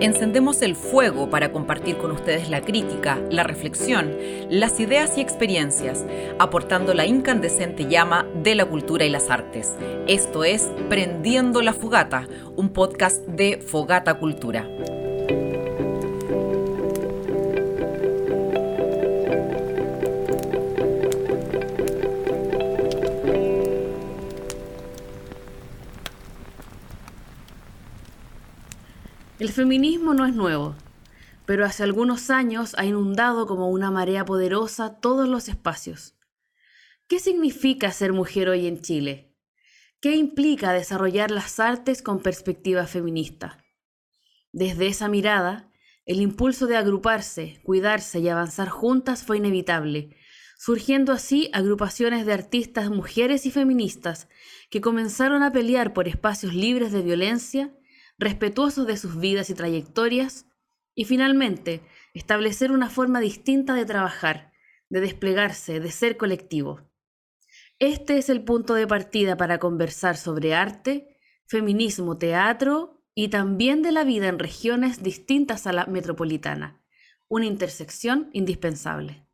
[0.00, 4.16] Encendemos el fuego para compartir con ustedes la crítica, la reflexión,
[4.48, 6.06] las ideas y experiencias,
[6.38, 9.76] aportando la incandescente llama de la cultura y las artes.
[10.08, 12.26] Esto es Prendiendo la Fogata,
[12.56, 14.66] un podcast de Fogata Cultura.
[29.40, 30.76] El feminismo no es nuevo,
[31.46, 36.14] pero hace algunos años ha inundado como una marea poderosa todos los espacios.
[37.08, 39.34] ¿Qué significa ser mujer hoy en Chile?
[39.98, 43.64] ¿Qué implica desarrollar las artes con perspectiva feminista?
[44.52, 45.72] Desde esa mirada,
[46.04, 50.18] el impulso de agruparse, cuidarse y avanzar juntas fue inevitable,
[50.58, 54.28] surgiendo así agrupaciones de artistas mujeres y feministas
[54.68, 57.74] que comenzaron a pelear por espacios libres de violencia
[58.20, 60.46] respetuosos de sus vidas y trayectorias,
[60.94, 61.80] y finalmente
[62.12, 64.52] establecer una forma distinta de trabajar,
[64.90, 66.82] de desplegarse, de ser colectivo.
[67.78, 73.92] Este es el punto de partida para conversar sobre arte, feminismo, teatro y también de
[73.92, 76.82] la vida en regiones distintas a la metropolitana,
[77.28, 79.26] una intersección indispensable.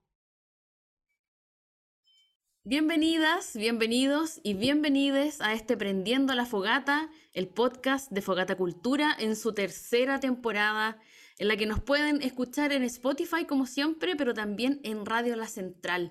[2.69, 9.37] Bienvenidas, bienvenidos y bienvenides a este Prendiendo la Fogata, el podcast de Fogata Cultura en
[9.37, 10.99] su tercera temporada,
[11.39, 15.47] en la que nos pueden escuchar en Spotify como siempre, pero también en Radio La
[15.47, 16.11] Central.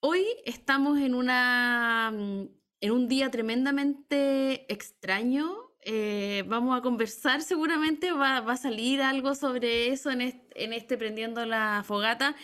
[0.00, 2.48] Hoy estamos en, una, mm,
[2.82, 5.56] en un día tremendamente extraño.
[5.80, 10.20] Eh, vamos a conversar seguramente, va, a salir algo sobre eso en
[10.54, 12.36] en este Prendiendo la Fogata,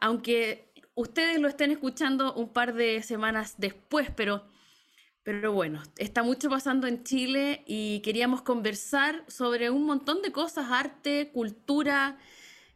[0.00, 0.67] aunque
[0.98, 4.44] ustedes lo estén escuchando un par de semanas después, pero,
[5.22, 10.66] pero bueno, está mucho pasando en Chile y queríamos conversar sobre un montón de cosas,
[10.72, 12.18] arte, cultura,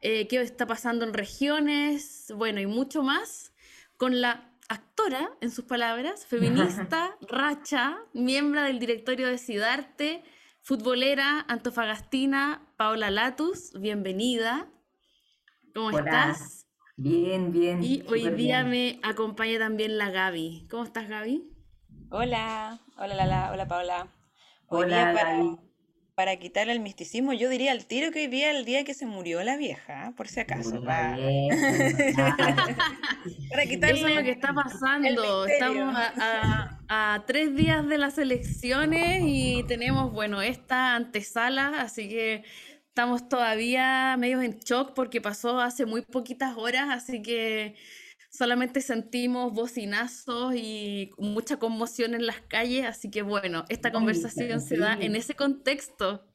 [0.00, 3.52] eh, qué está pasando en regiones, bueno, y mucho más,
[3.96, 10.22] con la actora, en sus palabras, feminista, racha, miembro del directorio de Sidarte,
[10.60, 14.68] futbolera antofagastina, Paola Latus, bienvenida.
[15.74, 16.61] ¿Cómo estás?
[16.96, 17.82] Bien, bien.
[17.82, 20.66] Y hoy día me acompaña también la Gaby.
[20.70, 21.50] ¿Cómo estás, Gaby?
[22.10, 24.08] Hola, hola Lala, hola Paola.
[24.68, 25.56] hola, para,
[26.14, 29.06] para quitarle el misticismo, yo diría al tiro que hoy día el día que se
[29.06, 30.82] murió la vieja, por si acaso.
[30.84, 31.16] para...
[33.66, 35.46] quitarle Eso es lo que está pasando.
[35.46, 42.44] Estamos a, a, tres días de las elecciones y tenemos, bueno, esta antesala, así que
[42.92, 47.74] estamos todavía medio en shock porque pasó hace muy poquitas horas, así que
[48.30, 54.76] solamente sentimos bocinazos y mucha conmoción en las calles, así que bueno, esta conversación se
[54.76, 56.26] da en ese contexto.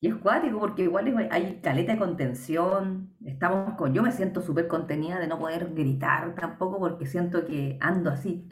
[0.00, 4.66] Y es cuático porque igual hay caleta de contención, estamos con, yo me siento súper
[4.66, 8.48] contenida de no poder gritar tampoco porque siento que ando así,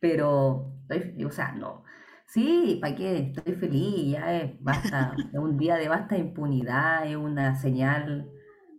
[0.00, 1.84] pero, o sea, no,
[2.32, 3.18] Sí, ¿para qué?
[3.34, 8.30] Estoy feliz, ya es, basta, es un día de basta impunidad, es una señal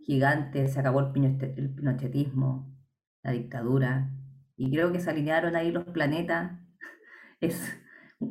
[0.06, 2.74] gigante, se acabó el, pinochetismo,
[3.22, 4.10] la dictadura,
[4.56, 6.58] y creo que se alinearon ahí los planetas.
[7.40, 7.76] Es,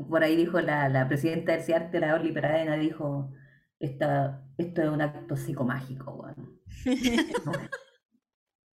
[0.10, 3.32] por ahí dijo la, la presidenta del CIARTE, la Orly Peradena, dijo,
[3.78, 6.50] esta, esto es un acto psicomágico, bueno.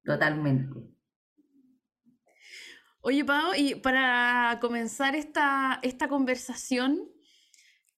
[0.05, 0.98] Totalmente.
[3.01, 7.09] Oye, Pau, y para comenzar esta, esta conversación,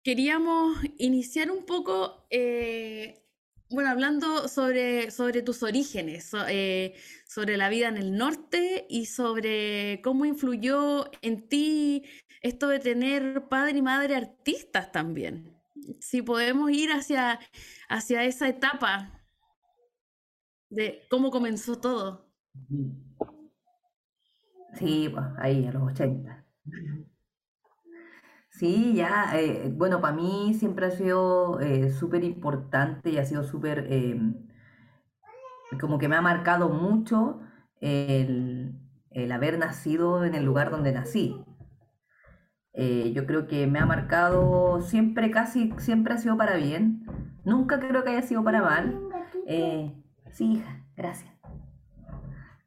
[0.02, 3.26] queríamos iniciar un poco, eh,
[3.70, 6.94] bueno, hablando sobre, sobre tus orígenes, eh,
[7.26, 12.04] sobre la vida en el norte y sobre cómo influyó en ti
[12.42, 15.56] esto de tener padre y madre artistas también.
[16.00, 17.40] Si podemos ir hacia,
[17.88, 19.26] hacia esa etapa
[20.68, 22.30] de cómo comenzó todo.
[24.80, 26.44] Sí, pues ahí, a los 80.
[28.50, 33.44] Sí, ya, eh, bueno, para mí siempre ha sido eh, súper importante y ha sido
[33.44, 34.34] súper, em,
[35.80, 37.40] como que me ha marcado mucho
[37.80, 38.74] el,
[39.32, 41.42] haber nacido en el lugar donde nací.
[42.72, 47.04] Eh, yo creo que me ha marcado siempre, casi, siempre ha sido para bien.
[47.44, 49.00] Nunca creo que haya sido para mal.
[50.32, 51.39] sí, hija, gracias.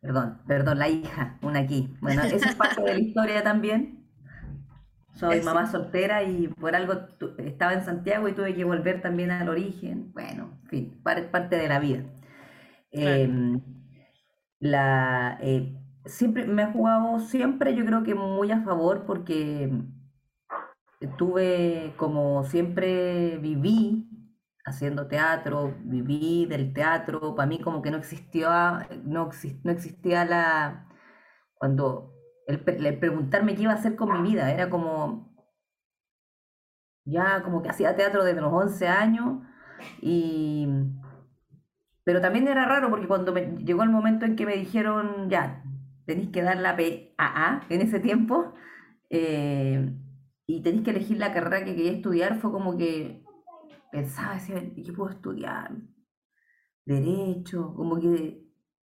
[0.04, 1.96] Perdón, perdón, la hija, una aquí.
[2.02, 4.06] Bueno, esa es parte de la historia también.
[5.14, 6.94] Soy mamá soltera y por algo
[7.38, 10.12] estaba en Santiago y tuve que volver también al origen.
[10.12, 12.04] Bueno, en fin, parte de la vida.
[12.92, 13.62] Em,
[14.60, 15.74] la, eh,
[16.06, 19.72] siempre me ha jugado, siempre yo creo que muy a favor porque
[21.18, 24.13] tuve, como siempre viví
[24.66, 29.30] haciendo teatro, viví del teatro, para mí como que no existía, no,
[29.66, 30.88] existía la,
[31.56, 32.14] cuando
[32.48, 32.60] el,
[33.00, 35.36] preguntarme qué iba a hacer con mi vida, era como,
[37.06, 39.44] ya como que hacía teatro desde los 11 años,
[40.02, 40.68] y,
[42.06, 45.64] pero también era raro porque cuando me, llegó el momento en que me dijeron, ya,
[46.06, 48.54] tenéis que dar la PAA en ese tiempo,
[49.10, 49.94] eh,
[50.46, 53.24] y tenéis que elegir la carrera que quería estudiar, fue como que
[53.94, 55.72] pensaba, decía, ¿qué puedo estudiar?
[56.84, 58.44] Derecho, como que,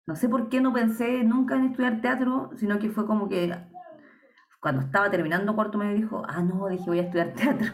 [0.06, 3.54] no sé por qué no pensé nunca en estudiar teatro, sino que fue como que
[4.58, 7.69] cuando estaba terminando cuarto medio dijo, ah, no, dije, voy a estudiar teatro.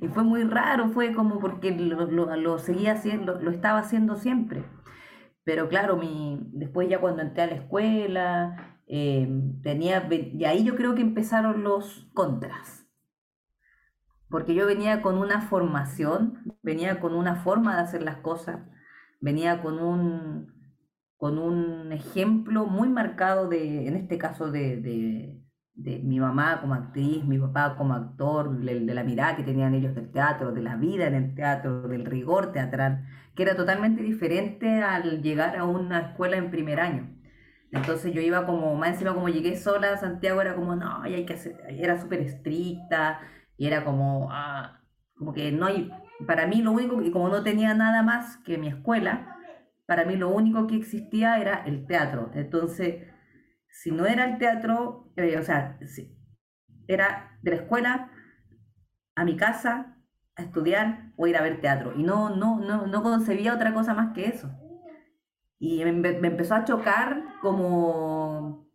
[0.00, 4.64] Y fue muy raro, fue como porque lo, lo, seguía haciendo, lo, estaba haciendo siempre.
[5.42, 9.28] Pero claro, mi, después ya cuando entré a la escuela, eh,
[9.64, 12.79] tenía, y ahí yo creo que empezaron los contras
[14.30, 18.60] porque yo venía con una formación, venía con una forma de hacer las cosas,
[19.20, 20.54] venía con un,
[21.16, 25.36] con un ejemplo muy marcado de, en este caso, de,
[25.74, 30.10] mi mamá como actriz, mi papá como actor, de, la mirada que tenían ellos del
[30.12, 35.22] teatro, de la vida en el teatro, del rigor teatral, que era totalmente diferente al
[35.22, 37.16] llegar a una escuela en primer año.
[37.72, 41.34] Entonces yo iba como, más encima como llegué sola, Santiago era como, no, hay que
[41.34, 43.20] hacer, era súper estricta,
[43.60, 44.80] y era como, ah,
[45.14, 45.90] como que no hay,
[46.26, 49.36] para mí lo único, y como no tenía nada más que mi escuela,
[49.84, 52.30] para mí lo único que existía era el teatro.
[52.32, 53.04] Entonces,
[53.68, 55.78] si no era el teatro, eh, o sea,
[56.88, 58.10] era de la escuela
[59.14, 59.94] a mi casa
[60.36, 61.92] a estudiar o ir a ver teatro.
[61.94, 64.50] Y no, no, no, no concebía otra cosa más que eso.
[65.58, 68.69] Y me, me empezó a chocar como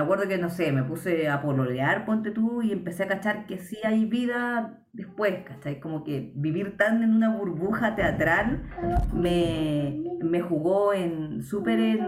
[0.00, 3.44] me acuerdo que, no sé, me puse a pololear, ponte tú, y empecé a cachar
[3.44, 5.78] que sí hay vida después, ¿cachai?
[5.78, 8.62] Como que vivir tan en una burbuja teatral
[9.12, 12.00] me, me jugó en súper en,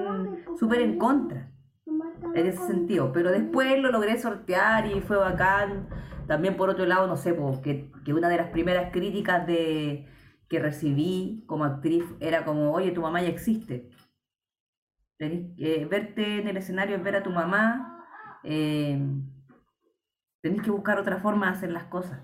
[0.58, 1.52] super en contra,
[2.34, 3.12] en ese sentido.
[3.12, 5.88] Pero después lo logré sortear y fue bacán.
[6.26, 10.06] También por otro lado, no sé, porque que una de las primeras críticas de,
[10.48, 13.90] que recibí como actriz era como, oye, tu mamá ya existe
[15.18, 18.04] verte en el escenario es ver a tu mamá.
[18.44, 19.00] Eh,
[20.42, 22.20] tenés que buscar otra forma de hacer las cosas.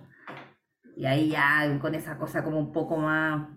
[0.96, 3.48] Y ahí ya con esa cosa como un poco más,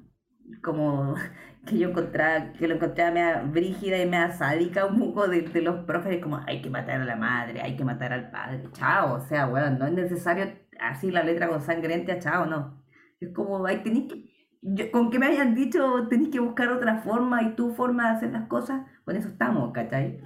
[0.64, 1.16] como
[1.66, 5.86] que yo encontraba, que lo encontraba media brígida y media sádica un poco de, los
[5.86, 9.20] profes, como hay que matar a la madre, hay que matar al padre, chao, o
[9.22, 12.84] sea, bueno, no es necesario así la letra con sangrienta, chao, no.
[13.20, 14.31] Es como, hay, tenés que,
[14.92, 18.32] con que me hayan dicho tenés que buscar otra forma y tu forma de hacer
[18.32, 20.22] las cosas, con eso estamos, ¿cachai?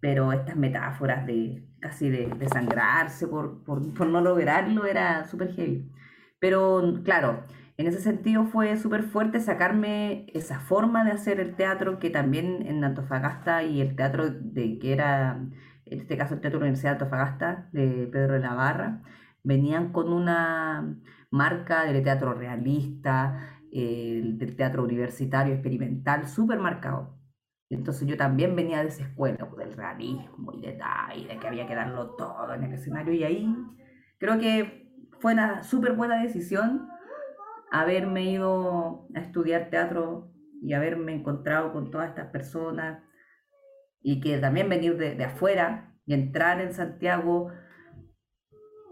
[0.00, 5.90] Pero estas metáforas de casi de, sangrarse por, por, por, no lograrlo era súper heavy.
[6.38, 7.44] Pero claro,
[7.76, 12.66] en ese sentido fue súper fuerte sacarme esa forma de hacer el teatro que también
[12.66, 15.40] en Antofagasta y el teatro de que era,
[15.86, 19.02] en este caso el Teatro Universidad de Antofagasta de Pedro de la Barra,
[19.42, 20.96] venían con una
[21.30, 27.18] marca del teatro realista, del teatro universitario experimental súper marcado.
[27.70, 30.78] Entonces yo también venía de esa escuela, pues, del realismo y de,
[31.40, 33.12] que había que darlo todo en el escenario.
[33.12, 33.56] Y ahí
[34.18, 36.88] creo que fue una súper buena decisión
[37.72, 40.30] haberme ido a estudiar teatro
[40.62, 43.02] y haberme encontrado con todas estas personas
[44.00, 47.50] y que también venir de afuera y entrar en Santiago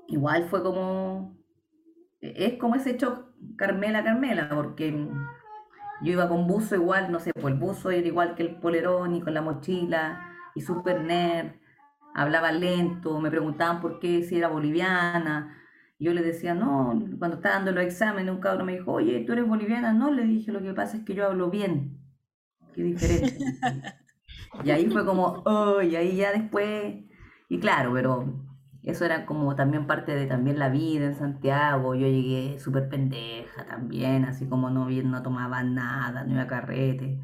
[0.08, 1.41] igual fue como
[2.22, 5.08] es como ese hecho Carmela, Carmela, porque
[6.02, 9.16] yo iba con buzo igual, no sé, pues el buzo era igual que el polerón
[9.16, 11.52] y con la mochila y super nerd,
[12.14, 15.58] hablaba lento, me preguntaban por qué si era boliviana.
[15.98, 19.32] Yo le decía, no, cuando estaba dando los exámenes, un cabrón me dijo, oye, ¿tú
[19.32, 19.92] eres boliviana?
[19.92, 21.98] No, le dije, lo que pasa es que yo hablo bien.
[22.74, 23.38] Qué diferente.
[24.64, 27.04] y ahí fue como, oh, y ahí ya después,
[27.48, 28.51] y claro, pero
[28.84, 31.94] eso era como también parte de también la vida en Santiago.
[31.94, 37.20] Yo llegué súper pendeja también, así como no, no tomaba nada, no iba a carrete.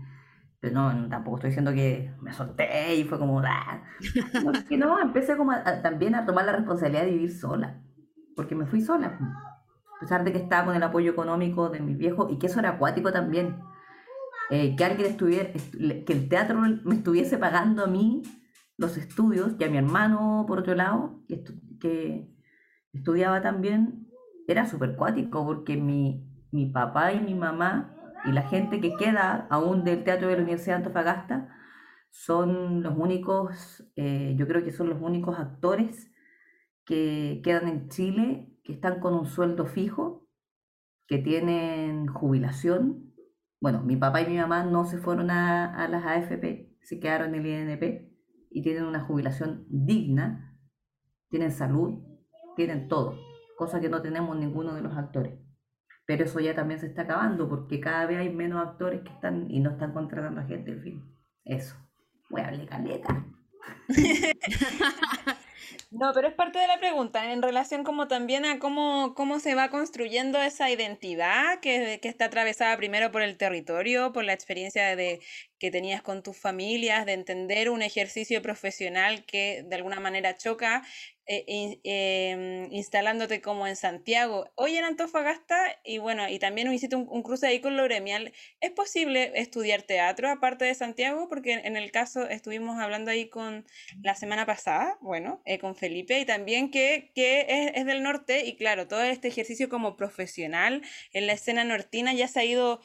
[0.61, 3.83] Pero no, tampoco estoy diciendo que me solté y fue como, ah.
[4.45, 7.81] No, que no, empecé como también a tomar la responsabilidad de vivir sola,
[8.37, 9.19] porque me fui sola.
[9.97, 12.61] A pesar de que estaba con el apoyo económico de mis viejos y que eso
[12.61, 13.57] era acuático también.
[14.51, 18.23] Eh, que alguien estuviera, que el teatro me estuviese pagando a mí
[18.79, 21.21] los estudios, y a mi hermano, por otro lado,
[21.81, 22.29] que,
[22.93, 24.09] estudiaba también,
[24.47, 27.95] era súper cuático porque mi, mi papá y mi mamá
[28.25, 31.55] y la gente que queda aún del Teatro de la Universidad de Antofagasta
[32.11, 36.11] son los únicos, eh, yo creo que son los únicos actores
[36.85, 40.27] que quedan en Chile, que están con un sueldo fijo,
[41.07, 43.13] que tienen jubilación.
[43.61, 47.35] Bueno, mi papá y mi mamá no se fueron a, a las AFP, se quedaron
[47.35, 48.08] en el INP
[48.51, 50.59] y tienen una jubilación digna,
[51.29, 52.03] tienen salud,
[52.57, 53.19] tienen todo,
[53.57, 55.39] cosa que no tenemos ninguno de los actores.
[56.07, 59.51] Pero eso ya también se está acabando porque cada vez hay menos actores que están
[59.51, 61.17] y no están contratando a gente, en fin.
[61.45, 61.77] Eso.
[62.31, 63.27] Voy a hablar caleta.
[65.99, 69.57] No, pero es parte de la pregunta, en relación como también a cómo, cómo se
[69.57, 74.95] va construyendo esa identidad que, que está atravesada primero por el territorio, por la experiencia
[74.95, 75.21] de,
[75.59, 80.85] que tenías con tus familias, de entender un ejercicio profesional que de alguna manera choca,
[81.31, 87.07] eh, em, instalándote como en Santiago, hoy en Antofagasta, y bueno, y también hiciste un,
[87.11, 88.33] un, cruce ahí con lo gremial.
[88.61, 91.29] ¿Es posible estudiar teatro aparte de Santiago?
[91.29, 93.67] Porque en, el caso estuvimos hablando ahí con
[94.03, 98.47] la semana pasada, bueno, eh, con Felipe, y también que, que es, es del norte,
[98.47, 100.81] y claro, todo este ejercicio como profesional
[101.13, 102.81] en la escena nortina ya se ha ido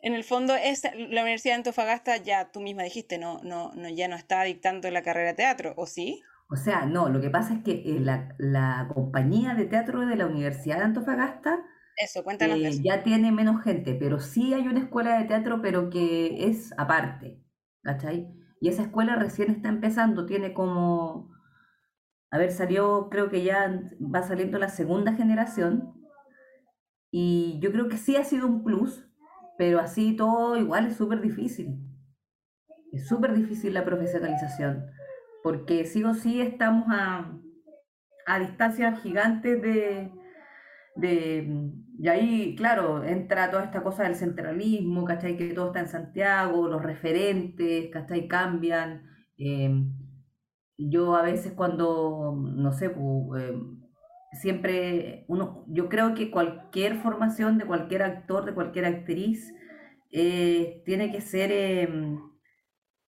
[0.00, 3.88] en el fondo es la Universidad de Antofagasta ya tú misma dijiste no no no
[3.88, 7.30] ya no está dictando la carrera de teatro o sí o sea no lo que
[7.30, 11.64] pasa es que eh, la, la compañía de teatro de la Universidad de Antofagasta
[11.96, 15.90] eso cuéntanos eh, ya tiene menos gente pero sí hay una escuela de teatro pero
[15.90, 17.42] que es aparte
[17.82, 18.28] ¿cachai?
[18.60, 21.30] y esa escuela recién está empezando tiene como
[22.30, 25.94] a ver salió creo que ya va saliendo la segunda generación
[27.10, 29.06] y yo creo que sí ha sido un plus
[29.56, 31.78] pero así todo igual es súper difícil.
[32.92, 34.86] Es súper difícil la profesionalización,
[35.46, 37.38] porque sí o sí estamos a,
[38.26, 40.10] a distancias gigantes de,
[40.96, 41.70] de...
[42.00, 45.36] Y ahí, claro, entra toda esta cosa del centralismo, ¿cachai?
[45.36, 48.26] Que todo está en Santiago, los referentes, ¿cachai?
[48.26, 49.04] Cambian.
[49.38, 49.84] Eh,
[50.78, 53.60] yo a veces cuando, no sé, eh,
[54.32, 59.54] siempre uno, yo creo que cualquier formación de cualquier actor, de cualquier actriz,
[60.10, 62.18] eh, tiene que ser, em,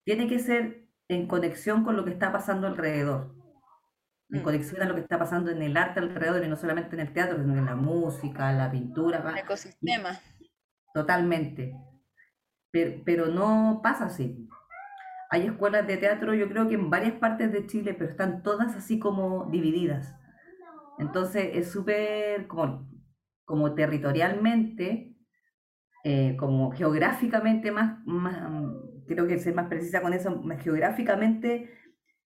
[0.04, 3.35] tiene que ser en conexión con lo que está pasando alrededor,
[4.31, 4.45] en mm.
[4.45, 7.12] conexión a lo que está pasando en el arte alrededor y no solamente en el
[7.12, 9.25] teatro, sino en la música, la pintura.
[9.31, 10.21] El ecosistema.
[10.93, 11.75] Totalmente.
[12.71, 14.49] Pero, pero no pasa así.
[15.31, 18.77] Hay escuelas de teatro, yo creo que en varias partes de Chile, pero están todas
[18.77, 20.15] así como divididas.
[20.99, 22.88] Entonces es súper como,
[23.45, 25.15] como territorialmente,
[26.05, 28.43] eh, como geográficamente más, más,
[29.09, 31.71] creo que ser más precisa con eso, geográficamente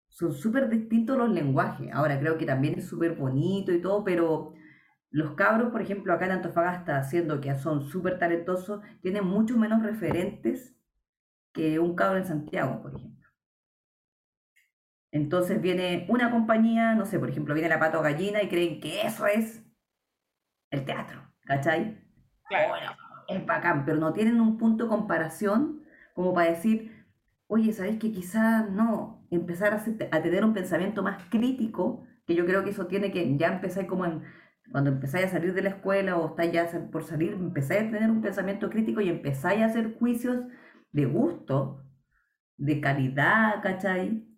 [0.09, 1.91] son súper distintos los lenguajes.
[1.93, 4.55] Ahora creo que también es súper bonito y todo, pero
[5.11, 9.83] los cabros, por ejemplo, acá en Antofagasta, siendo que son súper talentosos, tienen mucho menos
[9.83, 10.77] referentes
[11.53, 13.29] que un cabro en Santiago, por ejemplo.
[15.13, 19.03] Entonces viene una compañía, no sé, por ejemplo, viene la pato gallina y creen que
[19.03, 19.65] eso es
[20.71, 22.01] el teatro, ¿cachai?
[22.49, 22.93] Bueno,
[23.27, 25.80] es bacán, pero no tienen un punto de comparación
[26.15, 27.07] como para decir,
[27.47, 29.27] oye, ¿sabes que quizás no?
[29.31, 33.37] Empezar a, a, tener un pensamiento más crítico, que yo creo que eso tiene que
[33.37, 34.23] ya empezar como en,
[34.73, 38.11] cuando empezáis a salir de la escuela o estáis ya por salir, empezáis a tener
[38.11, 40.45] un pensamiento crítico y empezáis a hacer juicios
[40.93, 41.85] de gusto,
[42.57, 44.31] de calidad, ¿cachai?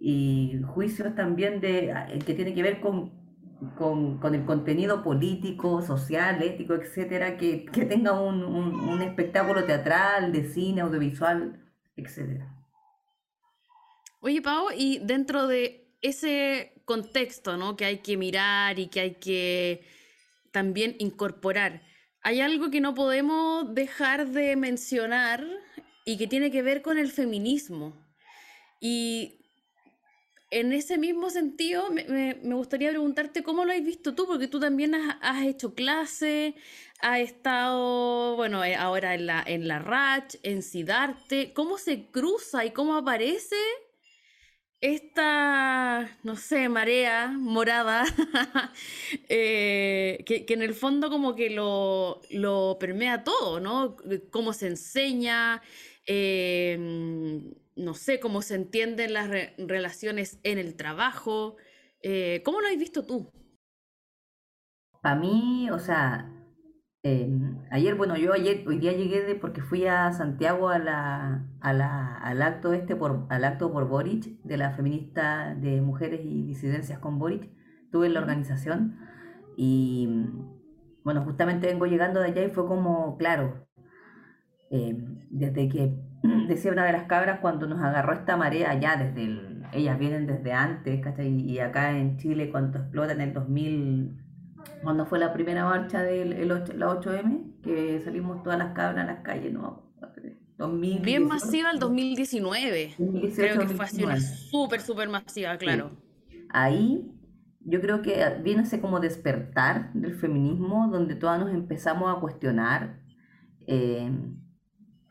[0.00, 3.19] y juicios también de, ah, que tiene que ver con,
[3.76, 9.64] con, con, el contenido político, social, ético, etcétera, que, que tenga un, un, un, espectáculo
[9.64, 11.60] teatral, de cine, audiovisual,
[11.96, 12.54] etcétera.
[14.20, 17.76] Oye, Pau, y dentro de ese contexto ¿no?
[17.76, 19.84] que hay que mirar y que hay que
[20.52, 21.82] también incorporar,
[22.22, 25.46] hay algo que no podemos dejar de mencionar
[26.04, 27.96] y que tiene que ver con el feminismo.
[28.80, 29.39] Y
[30.50, 34.94] en ese mismo sentido, me, gustaría preguntarte cómo lo has visto tú, porque tú también
[34.94, 36.56] has, has hecho clase,
[37.00, 42.64] has estado, bueno, eh, ahora en la, en la RACH, en SIDARTE, ¿cómo se cruza
[42.64, 43.56] y cómo aparece
[44.80, 48.04] esta, no sé, marea morada,
[49.28, 53.96] eh, que, que, en el fondo como que lo, lo permea todo, ¿no?
[54.30, 55.62] Cómo se enseña.
[56.06, 56.78] Eh,
[57.76, 61.56] no sé, cómo se entienden las relaciones en el trabajo.
[62.02, 63.30] Eh, ¿Cómo lo has visto tú?
[65.02, 66.30] Para mí, o sea,
[67.02, 71.46] em, ayer, bueno, yo ayer, hoy día llegué de, porque fui a Santiago a la,
[71.60, 76.20] a la, al acto este por, al acto por Boric, de la feminista de mujeres
[76.24, 77.50] y disidencias con Boric.
[77.84, 78.98] Estuve en la organización
[79.56, 80.08] y
[81.02, 83.66] bueno, justamente vengo llegando de allá y fue como, claro,
[84.70, 86.09] em, desde que
[86.48, 90.26] decía una de las cabras cuando nos agarró esta marea ya desde el, ellas vienen
[90.26, 91.28] desde antes, ¿cachai?
[91.28, 94.16] Y acá en Chile cuando explota en el 2000,
[94.82, 99.20] cuando fue la primera marcha 8, la 8M, que salimos todas las cabras a las
[99.20, 99.88] calles, ¿no?
[100.58, 101.04] 2018.
[101.04, 102.94] Bien masiva el 2019.
[102.98, 105.90] 2018, Creo que fue así una súper, súper masiva, claro.
[106.50, 107.10] Ahí
[107.60, 113.00] yo creo que viene ese como despertar del feminismo, donde todas nos empezamos a cuestionar
[113.66, 114.10] eh,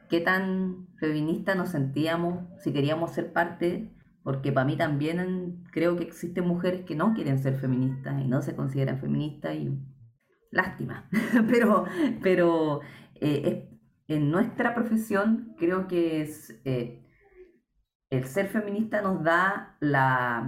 [0.09, 6.03] qué tan feminista nos sentíamos, si queríamos ser parte, porque para mí también creo que
[6.03, 9.79] existen mujeres que no quieren ser feministas y no se consideran feministas y
[10.51, 11.09] lástima,
[11.49, 11.85] pero,
[12.21, 12.81] pero
[13.15, 13.69] eh,
[14.07, 17.05] en nuestra profesión creo que es, eh,
[18.09, 20.47] el ser feminista nos da la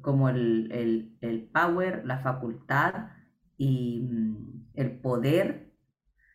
[0.00, 3.10] como el, el power, la facultad
[3.58, 5.71] y mm, el poder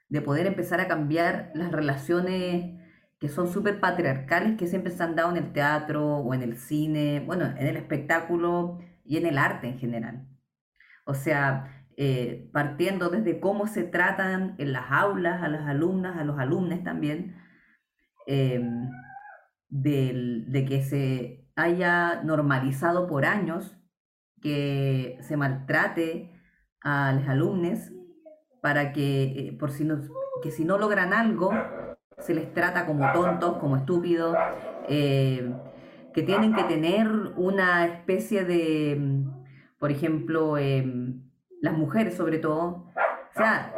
[0.10, 2.78] de poder empezar a cambiar las relaciones
[3.20, 6.58] que son súper patriarcales que siempre se han dado en el teatro o en el
[6.58, 10.28] cine, bueno, en el espectáculo y en el arte en general.
[11.06, 16.24] O sea, eh, partiendo desde cómo se tratan en las aulas a las alumnas, a
[16.24, 17.36] los alumnos también,
[18.28, 18.90] em,
[19.70, 23.78] de que se haya normalizado por años
[24.42, 26.32] que se maltrate
[26.82, 27.92] a los alumnos
[28.68, 30.02] para que, eh, por si no,
[30.44, 31.54] que si no logran algo,
[32.18, 34.36] se les trata como tontos, como estúpidos,
[34.90, 35.54] eh,
[36.14, 37.08] que tienen que tener
[37.38, 41.22] una especie de, mm, por ejemplo, em,
[41.62, 42.88] las mujeres sobre todo,
[43.34, 43.74] o sea,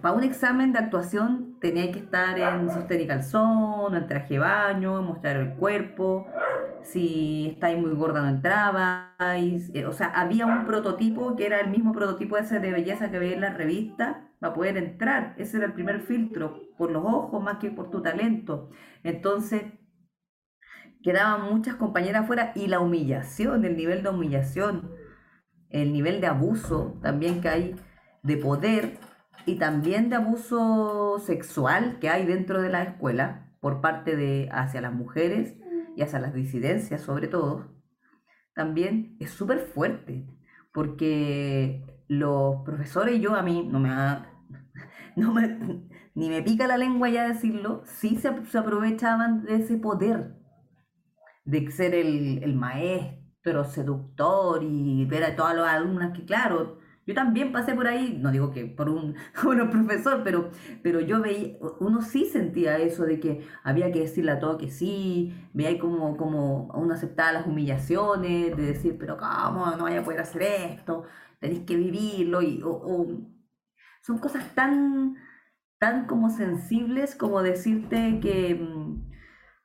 [0.00, 5.00] para un examen de actuación tenía que estar en sostén y calzón, en traje baño,
[5.00, 6.26] mostrar el cuerpo,
[6.82, 11.70] si estáis muy gorda no entrabais, eh, o sea, había un prototipo que era el
[11.70, 15.66] mismo prototipo ese de belleza que veía en la revista para poder entrar, ese era
[15.66, 18.70] el primer filtro, por los ojos más que por tu talento.
[19.04, 19.62] Entonces,
[21.04, 24.90] quedaban muchas compañeras afuera y la humillación, el nivel de humillación,
[25.70, 27.76] el nivel de abuso también que hay
[28.24, 28.98] de poder
[29.46, 34.80] y también de abuso sexual que hay dentro de la escuela por parte de hacia
[34.80, 35.56] las mujeres
[35.96, 37.72] y hacia las disidencias sobre todo,
[38.54, 40.26] también es súper fuerte,
[40.72, 43.90] porque los profesores yo a mí no me,
[45.16, 50.36] no me ni me pica la lengua ya decirlo, sí se, aprovechaban de ese poder
[51.44, 56.78] de ser el, el maestro seductor y ver a todas las alumnas que claro,
[57.12, 59.14] yo también pasé por ahí, no digo que por un,
[59.70, 60.50] profesor, pero,
[60.82, 64.70] pero yo veía, uno sí sentía eso de que había que decirle a todo que
[64.70, 70.04] sí, veía como, como uno aceptaba las humillaciones, de decir, pero ¿cómo no vaya a
[70.04, 71.04] poder hacer esto?
[71.38, 72.62] Tenéis que vivirlo, y,
[74.02, 75.16] son cosas tan,
[75.78, 79.10] tan como sensibles como decirte que mm,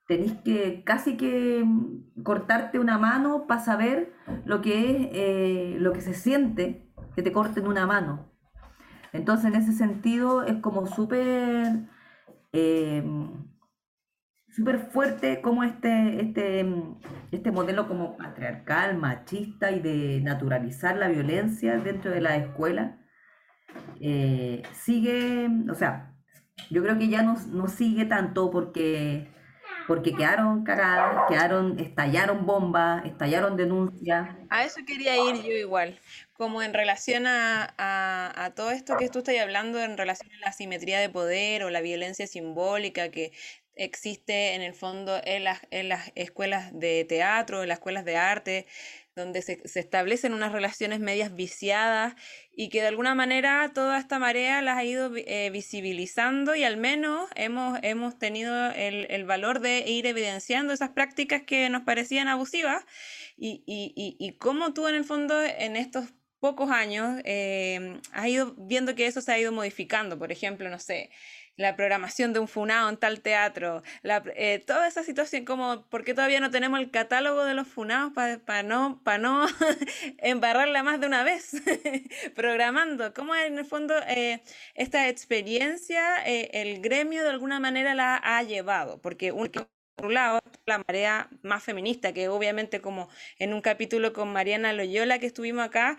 [0.07, 4.13] tenéis que casi que mm, cortarte una mano para saber
[4.45, 6.86] lo que es, eh, lo que se siente
[7.17, 8.31] que te corten una mano.
[9.11, 11.89] Entonces, en ese sentido, es como súper
[12.53, 13.03] eh,
[14.49, 16.63] súper fuerte como este, este,
[17.31, 22.99] este modelo como patriarcal, machista y de naturalizar la violencia dentro de la escuela,
[23.99, 26.13] eh, sigue, o sea,
[26.69, 29.27] yo creo que ya no, no sigue tanto porque
[29.87, 34.27] porque quedaron cagadas, quedaron, estallaron bombas, estallaron denuncias.
[34.49, 35.97] A eso quería ir yo igual,
[36.33, 40.51] como en relación a, a, todo esto que tú estás hablando, en relación a la
[40.51, 43.31] simetría de poder o la violencia simbólica que
[43.75, 48.17] existe en el fondo en las, en las escuelas de teatro, en las escuelas de
[48.17, 48.67] arte,
[49.17, 52.13] donde se, establecen unas relaciones medias viciadas
[52.55, 56.77] y que de alguna manera toda esta marea las ha ido eh, visibilizando y al
[56.77, 62.85] menos hemos, hemos tenido el, valor de ir evidenciando esas prácticas que nos parecían abusivas
[63.35, 66.05] y, y, y, cómo tú en el fondo en estos
[66.39, 70.17] pocos años eh, has ido viendo que eso se ha ido modificando.
[70.19, 71.09] Por ejemplo, no sé,
[71.57, 76.03] la programación de un funado en tal teatro, la, eh, toda esa situación, como por
[76.03, 79.45] qué todavía no tenemos el catálogo de los funados para no, para no
[80.19, 81.51] embarrarla más de una vez,
[82.35, 84.41] programando, cómo en el fondo eh,
[84.75, 90.13] esta experiencia eh, el gremio de alguna manera la ha llevado, porque un, por un
[90.13, 95.25] lado, la marea más feminista, que obviamente como en un capítulo con Mariana Loyola que
[95.25, 95.97] estuvimos acá,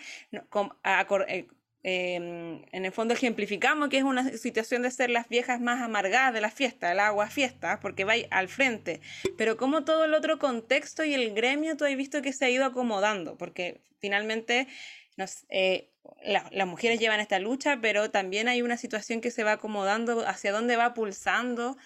[1.85, 6.35] Em, en el fondo ejemplificamos que es una situación de ser las viejas más amargadas
[6.35, 9.01] de la fiesta, el agua fiesta, porque va al frente.
[9.37, 12.51] Pero como todo el otro contexto y el gremio, tú has visto que se ha
[12.51, 14.67] ido acomodando, porque finalmente
[15.51, 15.91] eh,
[16.25, 20.53] las mujeres llevan esta lucha, pero también hay una situación que se va acomodando, hacia
[20.53, 21.77] dónde va pulsando.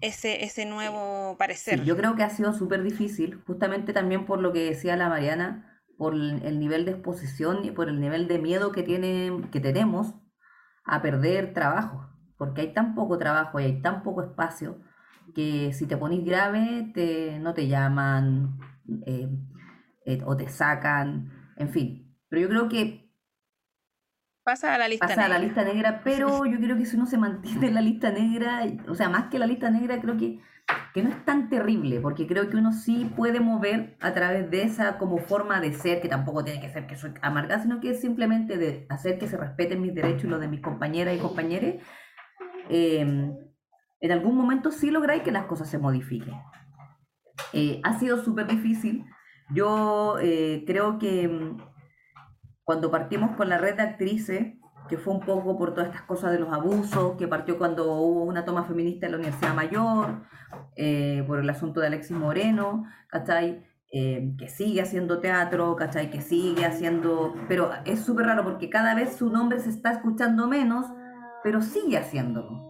[0.00, 1.84] ese, ese nuevo parecer.
[1.84, 5.69] yo creo que ha sido súper difícil, justamente también por lo que decía la Mariana,
[6.00, 10.14] por el nivel de exposición y por el nivel de miedo que, tiene, que tenemos
[10.82, 12.08] a perder trabajo,
[12.38, 14.80] porque hay tan poco trabajo y hay tan poco espacio
[15.34, 18.58] que si te pones grave te, no te llaman
[19.04, 19.28] eh,
[20.06, 22.16] eh, o te sacan, en fin.
[22.30, 23.12] Pero yo creo que
[24.42, 27.04] Pasa a la lista pasa a la lista negra, pero yo creo que si uno
[27.04, 30.40] se mantiene en la lista negra, o sea, más que la lista negra, creo que,
[30.92, 34.62] que no es tan terrible, porque creo que uno sí puede mover a través de
[34.62, 37.90] esa como forma de ser, que tampoco tiene que ser que soy amargada, sino que
[37.90, 41.20] es simplemente de hacer que se respeten mis derechos y los de mis compañeras y
[41.20, 41.74] compañeros.
[42.68, 43.36] Em,
[44.00, 46.34] en algún momento sí lográis que las cosas se modifiquen.
[47.52, 49.04] Eh, ha sido súper difícil.
[49.50, 51.58] Yo eh, creo que mm,
[52.64, 54.54] cuando partimos con la red de actrices,
[54.90, 58.24] que fue un poco por todas estas cosas de los abusos, que partió cuando hubo
[58.24, 60.24] una toma feminista en la Universidad Mayor,
[60.74, 63.64] eh, por el asunto de Alexis Moreno, ¿cachai?
[63.92, 66.10] Eh, que sigue haciendo teatro, ¿cachai?
[66.10, 67.34] Que sigue haciendo...
[67.48, 70.86] Pero es súper raro porque cada vez su nombre se está escuchando menos,
[71.44, 72.68] pero sigue haciéndolo.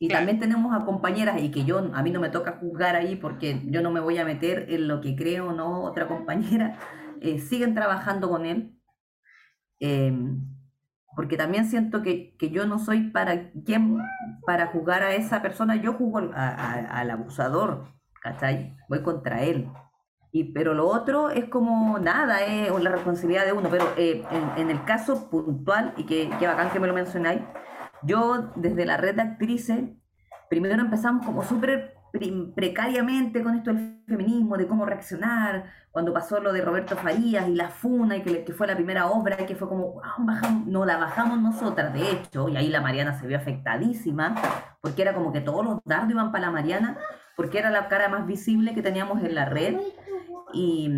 [0.00, 3.16] Y también tenemos a compañeras, y que yo, a mí no me toca juzgar ahí
[3.16, 6.78] porque yo no me voy a meter en lo que creo o no otra compañera,
[7.20, 8.77] eh, siguen trabajando con él,
[9.80, 10.40] em,
[11.16, 13.98] porque también siento que, yo no soy para quien,
[14.46, 17.88] para jugar a esa persona, yo jugo al abusador,
[18.22, 18.76] ¿cachai?
[18.88, 19.68] Voy contra él.
[20.30, 24.24] Y, pero lo otro es como nada, es la responsabilidad de uno, pero eh,
[24.56, 27.40] en, el caso puntual, y que, que bacán que me lo mencionáis,
[28.02, 29.80] yo desde la red de actrices,
[30.48, 31.97] primero empezamos como súper
[32.54, 37.54] precariamente con esto del feminismo, de cómo reaccionar, cuando pasó lo de Roberto Farías y
[37.54, 40.84] la Funa, y que, que fue la primera obra, y que fue como, bajamos, no
[40.84, 44.34] la bajamos nosotras, de hecho, y ahí la Mariana se vio afectadísima,
[44.80, 46.98] porque era como que todos los dardos iban para la Mariana,
[47.36, 49.76] porque era la cara más visible que teníamos en la red,
[50.52, 50.90] y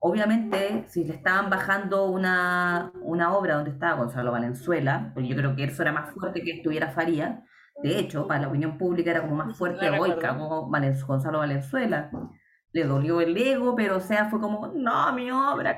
[0.00, 5.54] obviamente si le estaban bajando una, una obra donde estaba Gonzalo Valenzuela, pues yo creo
[5.54, 7.38] que eso era más fuerte que estuviera Farías,
[7.82, 10.70] de hecho, para la opinión pública era como más fuerte hoy, cagó
[11.06, 12.10] Gonzalo Valenzuela.
[12.72, 15.76] Le dolió el ego, pero o sea, fue como, no, mi obra,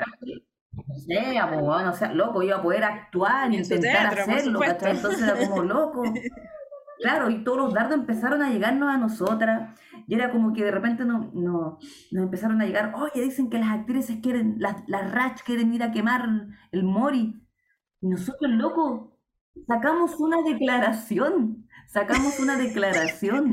[0.77, 5.23] o sea, pues, bueno, o sea, loco, iba a poder actuar y intentar hacerlo, Entonces
[5.23, 6.03] era como loco.
[7.01, 10.71] Claro, y todos los dardos empezaron a llegarnos a nosotras, y era como que de
[10.71, 11.79] repente no, no,
[12.13, 15.83] nos empezaron a llegar, oye, dicen que las actrices quieren, las, las Rach quieren ir
[15.83, 16.27] a quemar
[16.71, 17.47] el Mori,
[18.01, 19.19] y nosotros, loco,
[19.67, 23.53] sacamos una declaración sacamos una declaración,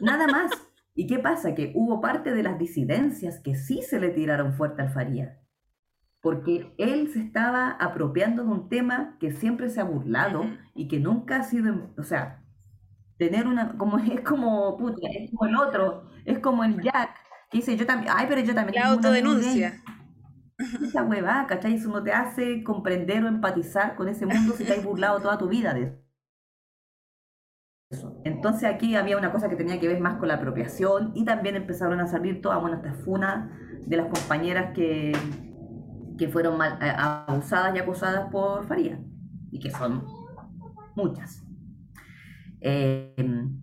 [0.00, 0.50] nada más.
[0.94, 1.54] ¿Y qué pasa?
[1.54, 5.38] Que hubo parte de las disidencias que sí se le tiraron fuerte al Faría,
[6.20, 10.44] porque él se estaba apropiando de un tema que siempre se ha burlado
[10.74, 12.42] y que nunca ha sido, o sea,
[13.16, 17.10] tener una, como es como, puta, es como el otro, es como el Jack,
[17.50, 18.82] que dice, yo también, ay, pero yo también...
[18.82, 19.80] La autodenuncia.
[20.82, 21.74] Esa huevada, ¿cachai?
[21.74, 25.38] Eso no te hace comprender o empatizar con ese mundo si te has burlado toda
[25.38, 26.07] tu vida de eso.
[28.24, 31.56] Entonces aquí había una cosa que tenía que ver más con la apropiación y también
[31.56, 33.50] empezaron a salir todas bueno, estas funas
[33.86, 35.12] de las compañeras que,
[36.18, 39.00] que fueron mal, eh, abusadas y acosadas por Faría
[39.50, 40.04] y que son
[40.96, 41.42] muchas.
[42.60, 43.14] Eh,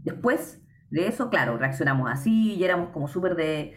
[0.03, 3.75] después de eso, claro, reaccionamos así y éramos como súper de...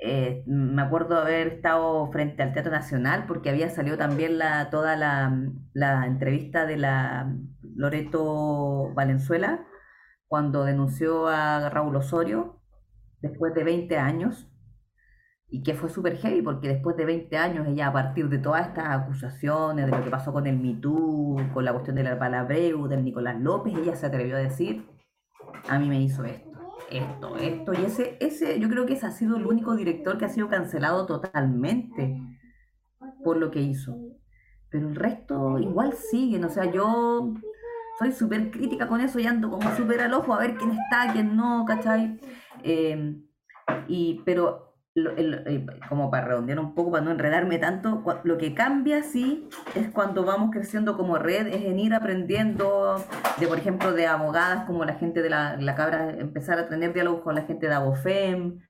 [0.00, 4.96] Eh, me acuerdo haber estado frente al Teatro Nacional porque había salido también la, toda
[4.96, 5.38] la,
[5.72, 9.66] la entrevista de la Loreto Valenzuela
[10.28, 12.60] cuando denunció a Raúl Osorio
[13.20, 14.48] después de 20 años
[15.48, 18.66] y que fue súper heavy porque después de 20 años ella a partir de todas
[18.66, 23.04] estas acusaciones, de lo que pasó con el MeToo, con la cuestión del Palabreu, del
[23.04, 24.84] Nicolás López, ella se atrevió a decir,
[25.68, 26.50] a mí me hizo esto,
[26.90, 30.24] esto, esto, y ese, ese yo creo que ese ha sido el único director que
[30.24, 32.20] ha sido cancelado totalmente
[33.22, 33.96] por lo que hizo.
[34.70, 37.32] Pero el resto igual siguen, o sea, yo
[37.98, 41.12] soy súper crítica con eso y ando como súper al ojo a ver quién está,
[41.12, 42.18] quién no, ¿cachai?
[42.62, 43.24] Em,
[43.88, 49.02] y, pero eh, como para redondear un poco, para no enredarme tanto, lo que cambia
[49.02, 53.04] sí es cuando vamos creciendo como red, es en ir aprendiendo
[53.38, 56.92] de, por ejemplo, de abogadas como la gente de la, la cabra, empezar a tener
[56.92, 58.60] diálogos con la gente de Abofem,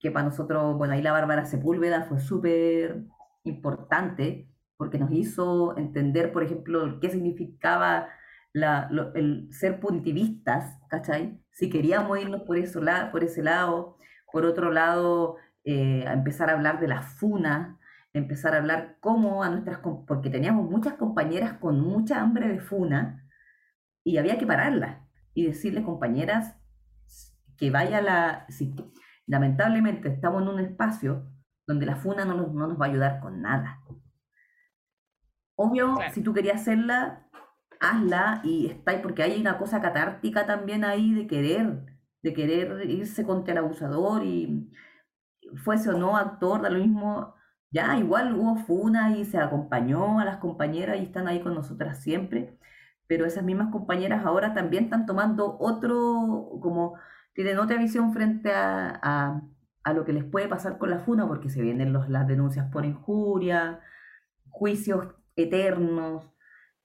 [0.00, 3.04] que para nosotros, bueno, ahí la Bárbara Sepúlveda fue súper
[3.44, 8.08] importante porque nos hizo entender, por ejemplo, qué significaba
[8.52, 11.40] el ser punitivistas, ¿cachai?
[11.50, 12.80] Si queríamos irnos por, eso,
[13.12, 13.96] por ese lado,
[14.32, 17.78] por otro lado, eh, a empezar a hablar de la funa,
[18.12, 23.24] empezar a hablar cómo a nuestras, porque teníamos muchas compañeras con mucha hambre de funa
[24.04, 24.98] y había que pararlas.
[25.32, 26.56] y decirle, compañeras,
[27.56, 28.46] que vaya la...
[28.48, 28.74] Si,
[29.26, 31.30] lamentablemente estamos en un espacio
[31.66, 33.80] donde la FUNA no nos, no nos va a ayudar con nada.
[35.54, 37.28] Obvio, si tú querías hacerla,
[37.80, 41.86] hazla y está porque hay una cosa catártica también ahí de querer,
[42.22, 44.70] de querer irse contra el abusador y
[45.64, 47.34] fuese o no actor, da lo mismo,
[47.70, 52.02] ya igual hubo funa y se acompañó a las compañeras y están ahí con nosotras
[52.02, 52.58] siempre,
[53.06, 56.94] pero esas mismas compañeras ahora también están tomando otro, como
[57.34, 59.42] tienen otra visión frente a,
[59.82, 62.70] a, lo que les puede pasar con la funa, porque se vienen los, las denuncias
[62.70, 63.80] por injuria,
[64.48, 66.30] juicios eternos.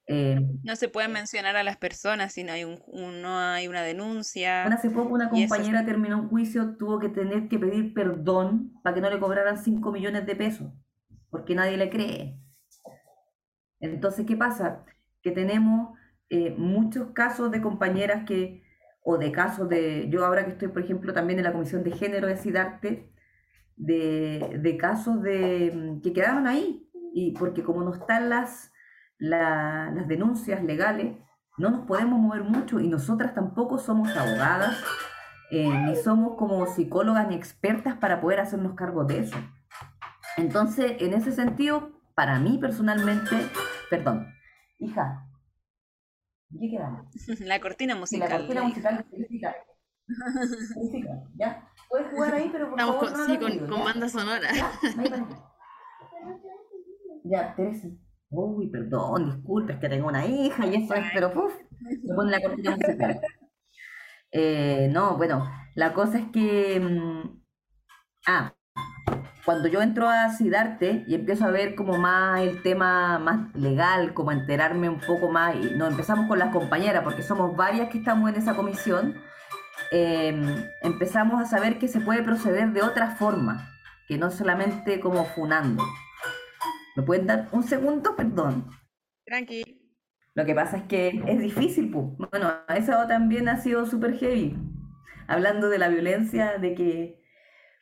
[0.08, 2.80] Eh, no se puede mencionar a las personas si no hay, un,
[3.22, 4.64] no hay una denuncia.
[4.66, 9.02] hace poco una compañera terminó un juicio, tuvo que tener que pedir perdón para que
[9.02, 10.72] no le cobraran 5 millones de pesos,
[11.32, 12.40] porque nadie le cree.
[13.80, 14.86] Entonces, ¿qué pasa?
[15.24, 15.98] Que tenemos
[16.30, 18.64] eh, muchos casos de compañeras que,
[19.02, 21.92] o de casos de, yo ahora que estoy, por ejemplo, también en la Comisión de
[21.92, 23.12] Género de SIDARTE,
[23.76, 28.72] de, de casos de, mm, que quedaron ahí, y porque como no están las,
[29.18, 31.18] las denuncias legales,
[31.58, 34.78] no nos podemos mover mucho y nosotras tampoco somos abogadas,
[35.52, 39.38] eh, ni somos como psicólogas ni expertas para poder hacernos cargo de eso.
[40.38, 43.36] Entonces, en ese sentido, para mí personalmente,
[43.90, 44.28] perdón,
[44.80, 45.28] hija,
[46.60, 47.06] ¿qué quedamos?
[47.40, 48.30] La cortina musical.
[48.30, 49.06] la cortina musical,
[51.36, 51.68] ¿ya?
[51.90, 54.50] Puedes jugar ahí, pero por favor, con, sí, con, con banda sonora.
[57.24, 57.88] Ya, Teresa.
[58.36, 62.32] Uy, perdón, disculpe, es que tengo una hija y eso es, pero puf, me pone
[62.32, 63.22] la cortina musical.
[64.32, 66.80] Eh, no, bueno, la cosa es que.
[66.80, 67.42] Mm,
[68.28, 68.54] ah,
[69.46, 74.16] cuando yo entro a Sidarte y empiezo a ver como más el tema más legal,
[74.16, 78.00] como enterarme un poco más, y nos empezamos con las compañeras, porque somos varias que
[78.00, 79.16] estamos en esa comisión,
[79.92, 83.70] em, empezamos a saber que se puede proceder de otra forma,
[84.08, 85.84] que no solamente como funando.
[86.96, 88.16] ¿Me pueden dar un segundo?
[88.16, 88.70] Perdón.
[89.26, 89.64] Tranqui.
[90.34, 92.06] Lo que pasa es que es difícil, pues.
[92.32, 94.58] Bueno, eso también ha sido súper heavy.
[95.28, 97.22] Hablando de la violencia, de que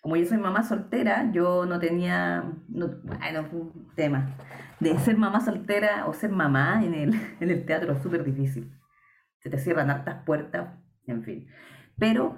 [0.01, 4.35] como yo soy mamá soltera, yo no tenía, no, bueno, un tema.
[4.79, 8.71] De ser mamá soltera o ser mamá en el, en el teatro es súper difícil.
[9.39, 11.47] Se te cierran hartas puertas, en fin.
[11.97, 12.37] Pero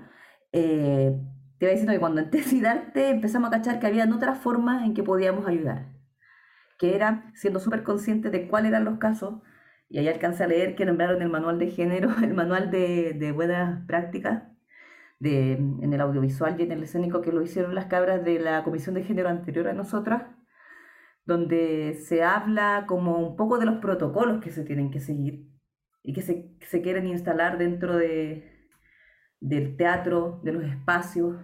[0.52, 1.18] eh,
[1.58, 4.94] te voy diciendo que cuando entré a empezamos a cachar que había otras formas en
[4.94, 5.95] que podíamos ayudar
[6.78, 9.42] que era siendo súper consciente de cuáles eran los casos,
[9.90, 13.32] y ahí alcancé a leer que nombraron el manual de género, el manual de, de
[13.32, 14.44] buenas prácticas
[15.20, 18.64] de, en el audiovisual y en el escénico que lo hicieron las cabras de la
[18.64, 20.24] comisión de género anterior a nosotras,
[21.26, 25.48] donde se habla como un poco de los protocolos que se tienen que seguir
[26.04, 28.70] y que se, se quieren instalar dentro de,
[29.40, 31.38] del teatro, de los espacios,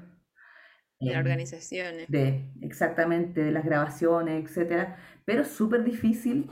[1.02, 2.08] de organizaciones.
[2.10, 4.98] De, exactamente, de las grabaciones, etcétera.
[5.26, 6.52] Pero es súper difícil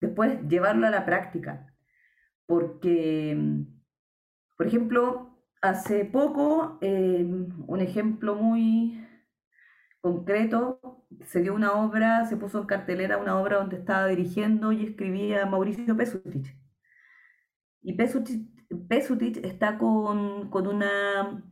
[0.00, 1.74] después llevarlo a la práctica.
[2.46, 3.36] Porque,
[4.56, 9.04] por ejemplo, hace poco, em, un ejemplo muy
[10.00, 14.84] concreto, se dio una obra, se puso en cartelera una obra donde estaba dirigiendo y
[14.84, 16.56] escribía Mauricio Pesutich.
[17.82, 21.42] Y Pesutich, está con, con una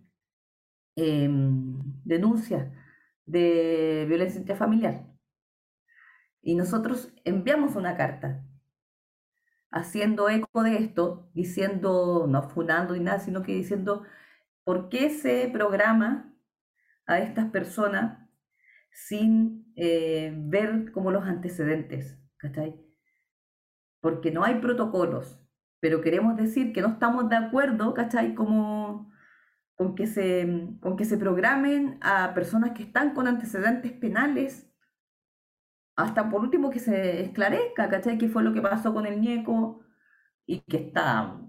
[0.96, 2.72] Em, denuncia
[3.26, 5.06] de violencia intrafamiliar.
[6.42, 8.44] Y nosotros enviamos una carta
[9.70, 14.04] haciendo eco de esto, diciendo, no fundando ni nada, sino que diciendo
[14.62, 16.32] por qué se programa
[17.06, 18.18] a estas personas
[18.92, 22.80] sin eh, ver como los antecedentes, ¿cachai?
[24.00, 25.40] Porque no hay protocolos,
[25.80, 28.34] pero queremos decir que no estamos de acuerdo, ¿cachai?
[28.34, 29.12] Como
[29.76, 34.70] con que se, con que se programen a personas que están con antecedentes penales,
[35.96, 38.18] hasta por último que se esclarezca, ¿cachai?
[38.18, 39.80] ¿Qué fue lo que pasó con el ñeco?
[40.46, 41.40] Y que está,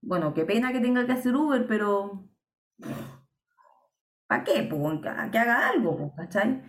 [0.00, 2.28] bueno, qué pena que tenga que hacer Uber, pero
[4.26, 4.66] ¿para qué?
[4.70, 6.62] Pues, que haga algo, ¿cachai?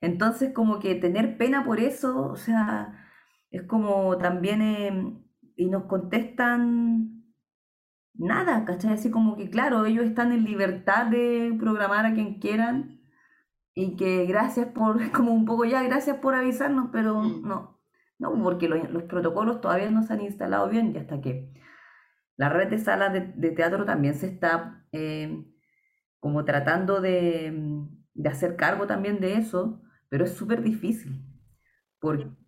[0.00, 3.08] Entonces, como que tener pena por eso, o sea,
[3.50, 5.18] es como también, eh,
[5.56, 7.21] y nos contestan
[8.14, 8.94] nada, ¿cachai?
[8.94, 13.00] Así como que, claro, ellos están en libertad de programar a quien quieran
[13.74, 17.46] y que gracias por, como un poco ya, gracias por avisarnos, pero mm.
[17.46, 17.80] no,
[18.18, 21.52] no, porque los, protocolos todavía no se han instalado bien y hasta que
[22.36, 25.44] la red de salas de, teatro también se está eh,
[26.20, 31.31] como tratando de, de hacer cargo también de eso, pero es súper difícil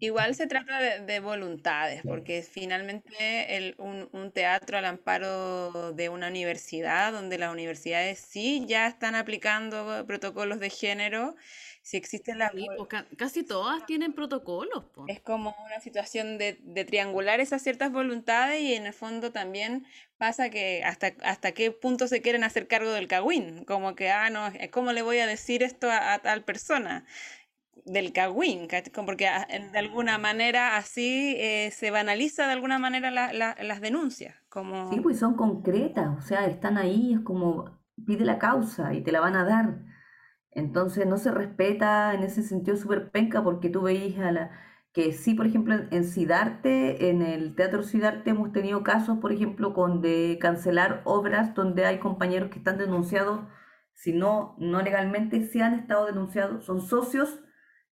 [0.00, 6.26] Igual se trata de, voluntades, porque finalmente el, un, un, teatro al amparo de una
[6.26, 11.36] universidad, donde las universidades sí ya están aplicando protocolos de género,
[11.82, 12.50] si existen las...
[13.16, 14.86] casi todas tienen protocolos.
[15.06, 19.86] Es como una situación de, de, triangular esas ciertas voluntades y en el fondo también
[20.16, 24.30] pasa que hasta, hasta qué punto se quieren hacer cargo del cagüín, como que, ah,
[24.30, 27.04] no, ¿cómo le voy a decir esto a tal persona?
[27.84, 28.66] Del cagüín,
[29.06, 34.34] porque ah, de alguna manera así eh, se banaliza de alguna manera las denuncias.
[34.48, 34.90] Como...
[34.90, 39.12] Sí, pues son concretas, o sea, están ahí, es como pide la causa y te
[39.12, 39.82] la van a dar.
[40.50, 44.50] Entonces no se respeta en ese sentido súper penca porque tú veis a la...
[44.92, 49.74] que sí, por ejemplo, en Cidarte, en el Teatro Cidarte hemos tenido casos, por ejemplo,
[49.74, 53.40] con de cancelar obras donde hay compañeros que están denunciados,
[53.92, 57.40] si no, no legalmente, si han estado denunciados, son socios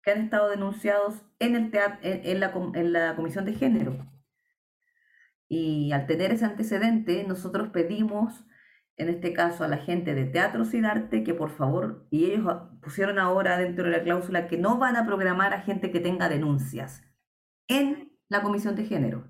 [0.03, 1.71] que han estado denunciados en, el
[2.03, 4.07] en, la, en la Comisión de Género.
[5.49, 8.47] Y al tener ese antecedente, nosotros pedimos,
[8.97, 12.47] en este caso a la gente de Teatro Cidarte, que por favor, y ellos
[12.81, 16.29] pusieron ahora dentro de la cláusula que no van a programar a gente que tenga
[16.29, 17.03] denuncias
[17.69, 19.29] en la Comisión de Género.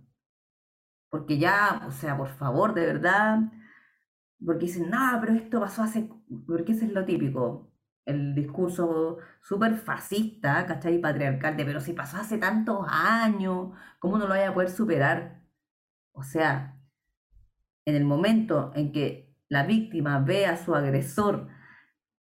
[1.08, 3.40] Porque ya, o sea, por favor, de verdad,
[4.44, 6.08] porque dicen, no, pero esto pasó hace,
[6.46, 7.69] porque ese es lo típico
[8.06, 11.00] el discurso súper fascista, ¿cachai?
[11.00, 15.42] Patriarcal, de, pero si pasó hace tantos años, ¿cómo no lo vaya a poder superar?
[16.12, 16.80] O sea,
[17.84, 21.48] en el momento en que la víctima ve a su agresor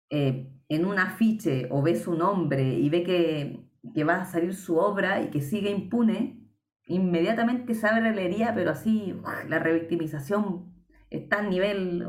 [0.09, 4.55] eh, en un afiche o ve su nombre y ve que, que, va a salir
[4.55, 6.45] su obra y que sigue impune,
[6.87, 9.15] inmediatamente se abre la herida, pero así
[9.47, 10.73] la revictimización
[11.09, 12.05] está a nivel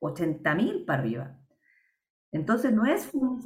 [0.00, 1.43] 80.000 para arriba.
[2.34, 3.40] Entonces no es un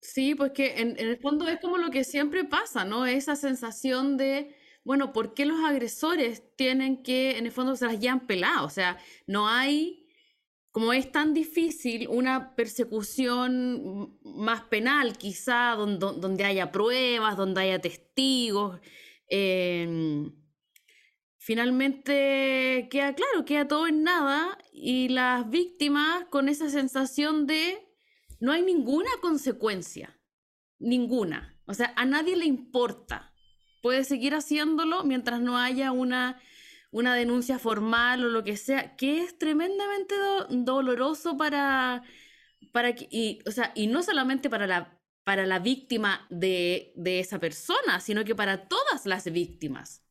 [0.00, 3.06] Sí, pues que en, el fondo es como lo que siempre pasa, ¿no?
[3.06, 8.00] Esa sensación de, bueno, ¿por qué los agresores tienen que, en el fondo, se las
[8.00, 8.62] llevan peladas?
[8.62, 10.08] O sea, no hay,
[10.72, 17.80] como es tan difícil, una persecución más penal, quizá, donde, donde haya pruebas, donde haya
[17.80, 18.80] testigos.
[19.28, 20.32] Em,
[21.42, 27.84] finalmente queda claro, queda todo en nada y las víctimas con esa sensación de
[28.38, 30.20] no hay ninguna consecuencia,
[30.78, 31.60] ninguna.
[31.66, 33.34] O sea, a nadie le importa.
[33.82, 36.40] Puede seguir haciéndolo mientras no haya una,
[36.92, 40.14] una denuncia formal o lo que sea, que es tremendamente
[40.48, 42.04] doloroso para,
[42.70, 47.18] para que, y, o sea, y no solamente para la, para la víctima de, de
[47.18, 50.01] esa persona, sino que para todas las víctimas.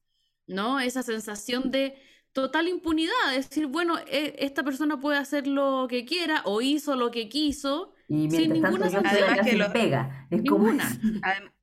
[0.52, 0.80] ¿No?
[0.80, 1.96] Esa sensación de
[2.34, 6.96] total impunidad, es decir, bueno, e, esta persona puede hacer lo que quiera o hizo
[6.96, 10.28] lo que quiso y sin ninguna además que lo pega.
[10.30, 10.86] Es ninguna.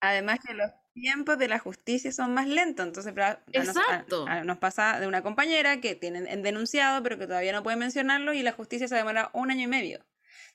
[0.00, 3.14] Además que los tiempos de la justicia son más lentos, entonces
[3.52, 4.26] Exacto.
[4.44, 8.42] Nos, pasa de una compañera que tienen denunciado pero que todavía no puede mencionarlo y
[8.42, 10.04] la justicia se demora un año y medio.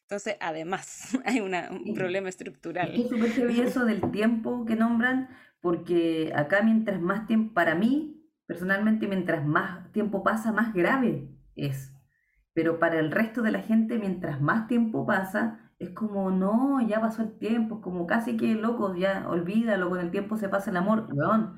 [0.10, 2.94] Entonces, además, hay un problema estructural.
[2.96, 5.30] Es súper eso del tiempo que nombran,
[5.62, 11.94] porque acá mientras más tiempo, para mí, personalmente, mientras más tiempo pasa, más grave es.
[12.54, 17.00] Pero para el resto de la gente, mientras más tiempo pasa, es como, no, ya
[17.00, 20.72] pasó el tiempo, es como casi que loco, ya olvídalo, con el tiempo se pasa
[20.72, 21.08] el amor.
[21.14, 21.56] Weón,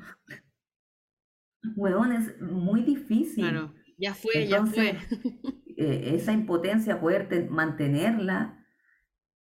[1.75, 3.49] weón, es muy difícil.
[3.49, 4.97] Claro, ya fue, ya fue.
[5.77, 8.61] Eh, esa impotencia, poder mantenerla,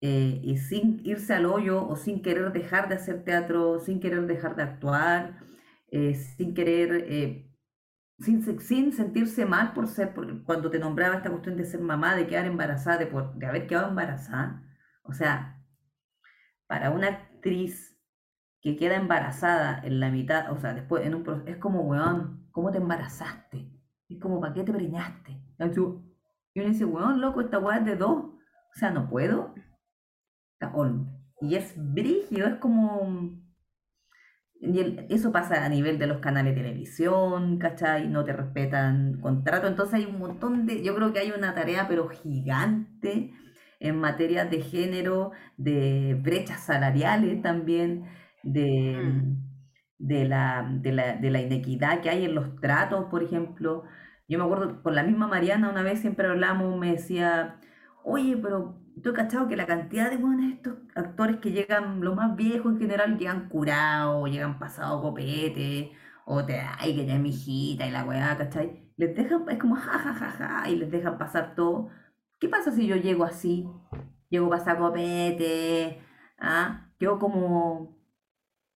[0.01, 4.25] eh, y sin irse al hoyo o sin querer dejar de hacer teatro, sin querer
[4.25, 5.39] dejar de actuar,
[5.91, 7.51] eh, sin querer, eh,
[8.19, 10.13] sin, sin, sentirse mal por ser,
[10.45, 13.89] cuando te nombraba esta cuestión de ser mamá, de quedar embarazada, de, de haber quedado
[13.89, 14.63] embarazada.
[15.03, 15.63] O sea,
[16.67, 17.97] para una actriz
[18.61, 22.71] que queda embarazada en la mitad, o sea, después en un es como, weón, ¿cómo
[22.71, 23.71] te embarazaste?
[24.09, 25.41] Es como, ¿para qué te preñaste?
[26.53, 28.25] Y uno dice, weón, loco, esta weá es de dos.
[28.25, 29.53] O sea, no puedo.
[31.41, 33.41] Y es brígido, es como...
[34.63, 38.07] Y eso pasa a nivel de los canales de televisión, ¿cachai?
[38.07, 39.67] No te respetan contrato.
[39.67, 40.83] Entonces hay un montón de...
[40.83, 43.33] Yo creo que hay una tarea, pero gigante
[43.79, 48.05] en materia de género, de brechas salariales también,
[48.43, 49.37] de, mm.
[49.97, 53.83] de, la, de, la, de la inequidad que hay en los tratos, por ejemplo.
[54.27, 57.59] Yo me acuerdo con la misma Mariana una vez siempre hablamos, me decía,
[58.03, 62.35] oye, pero tú cachado que la cantidad de buenos estos actores que llegan, los más
[62.35, 65.91] viejos en general, llegan curados, llegan pasados copete,
[66.25, 68.91] o te, ay, que ya mi hijita y la weá, ¿cachai?
[68.97, 71.89] Les dejan, es como jajajaja, y les dejan pasar todo.
[72.39, 73.67] ¿Qué pasa si yo llego así?
[74.29, 76.01] Llego pasado copete,
[76.39, 76.91] ¿ah?
[76.99, 77.97] Quedo como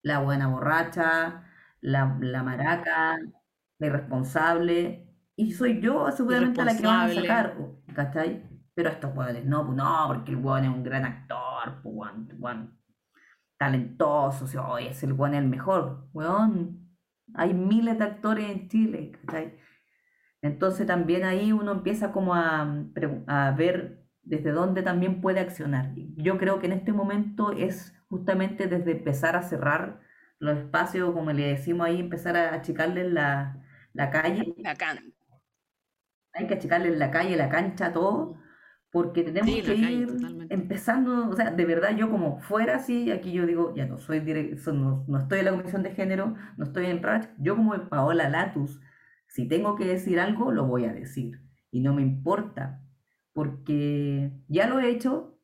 [0.01, 1.43] la buena borracha,
[1.81, 3.17] la, la maraca,
[3.79, 7.57] la irresponsable, y soy yo seguramente la que van a sacar,
[7.93, 8.54] ¿cachai?
[8.75, 12.11] Pero estos hueones, no, pues no, porque el hueón es un gran actor, pues,
[13.57, 16.81] talentoso, o sea, es el hueón el mejor, hueón.
[17.33, 19.57] Hay miles de actores en Chile, ¿cachai?
[20.41, 22.85] Entonces también ahí uno empieza como a,
[23.27, 25.93] a ver desde dónde también puede accionar.
[26.17, 30.01] Yo creo que en este momento es justamente desde empezar a cerrar
[30.39, 33.63] los espacios, como le decimos ahí, empezar a achicarle la,
[33.93, 34.55] la calle.
[36.33, 38.37] Hay que achicarle la calle, la cancha, todo,
[38.95, 40.07] porque tenemos que ir
[40.49, 44.21] empezando, o sea, de verdad yo como fuera así, aquí yo digo, ya no soy
[44.21, 47.89] directo, no, no, estoy en la comisión de género, no estoy en RACH, yo como
[47.89, 48.79] Paola Latus,
[49.27, 51.41] si tengo que decir algo, lo voy a decir.
[51.71, 52.85] Y no me importa,
[53.33, 55.41] porque ya lo he hecho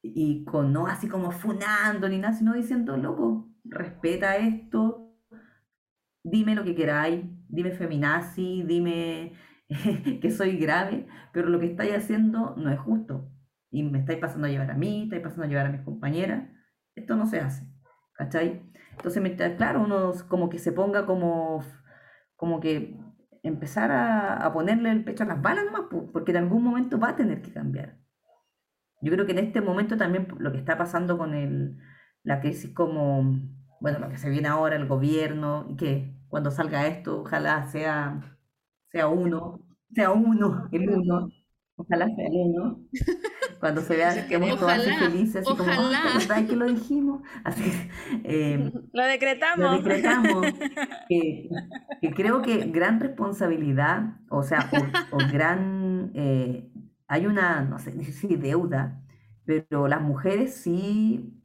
[0.00, 5.18] y con no así como funando ni nada, sino diciendo, loco, respeta esto,
[6.24, 9.34] dime lo que queráis, dime feminazi, dime
[10.20, 13.30] que soy grave, pero lo que estáis haciendo no es justo.
[13.70, 16.50] Y me estáis pasando a llevar a mí, estáis pasando a llevar a mis compañeras.
[16.94, 17.66] Esto no se hace.
[18.14, 18.62] ¿Cachai?
[18.90, 21.64] Entonces, claro, uno como que se ponga como
[22.42, 22.98] como que
[23.44, 27.16] empezar a, ponerle el pecho a las balas nomás, porque en algún momento va a
[27.16, 27.98] tener que cambiar.
[29.00, 31.78] Yo creo que en este momento también lo que está pasando con el,
[32.24, 33.38] la crisis como,
[33.80, 38.36] bueno, lo que se viene ahora, el gobierno, que cuando salga esto, ojalá sea,
[38.92, 39.60] sea uno,
[39.94, 41.32] sea uno, el uno,
[41.76, 42.80] ojalá sea el uno,
[43.58, 47.22] cuando se vea que hemos todos felices, así como, ¿verdad que lo dijimos?
[47.42, 47.72] Así,
[48.24, 49.58] eh, lo decretamos.
[49.58, 50.46] Lo decretamos.
[51.08, 51.48] que,
[52.14, 54.70] creo que gran responsabilidad, o sea,
[55.10, 56.70] o, gran, eh,
[57.08, 59.02] hay una, no sé si deuda,
[59.44, 61.42] pero las mujeres sí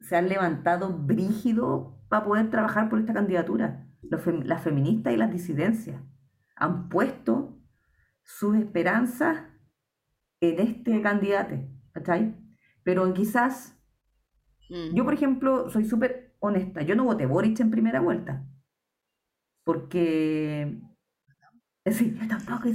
[0.00, 3.84] se han levantado brígido para poder trabajar por esta candidatura.
[4.00, 6.00] las feministas y las disidencias
[6.58, 7.58] han puesto
[8.22, 9.46] sus esperanzas
[10.40, 11.56] en este candidato,
[11.92, 12.36] ¿cachai?
[12.84, 13.76] Pero quizás,
[14.68, 14.94] mm.
[14.94, 18.46] yo por ejemplo, soy súper honesta, yo no voté Boric en primera vuelta,
[19.64, 20.80] porque...
[21.90, 22.68] Sí, tampoco,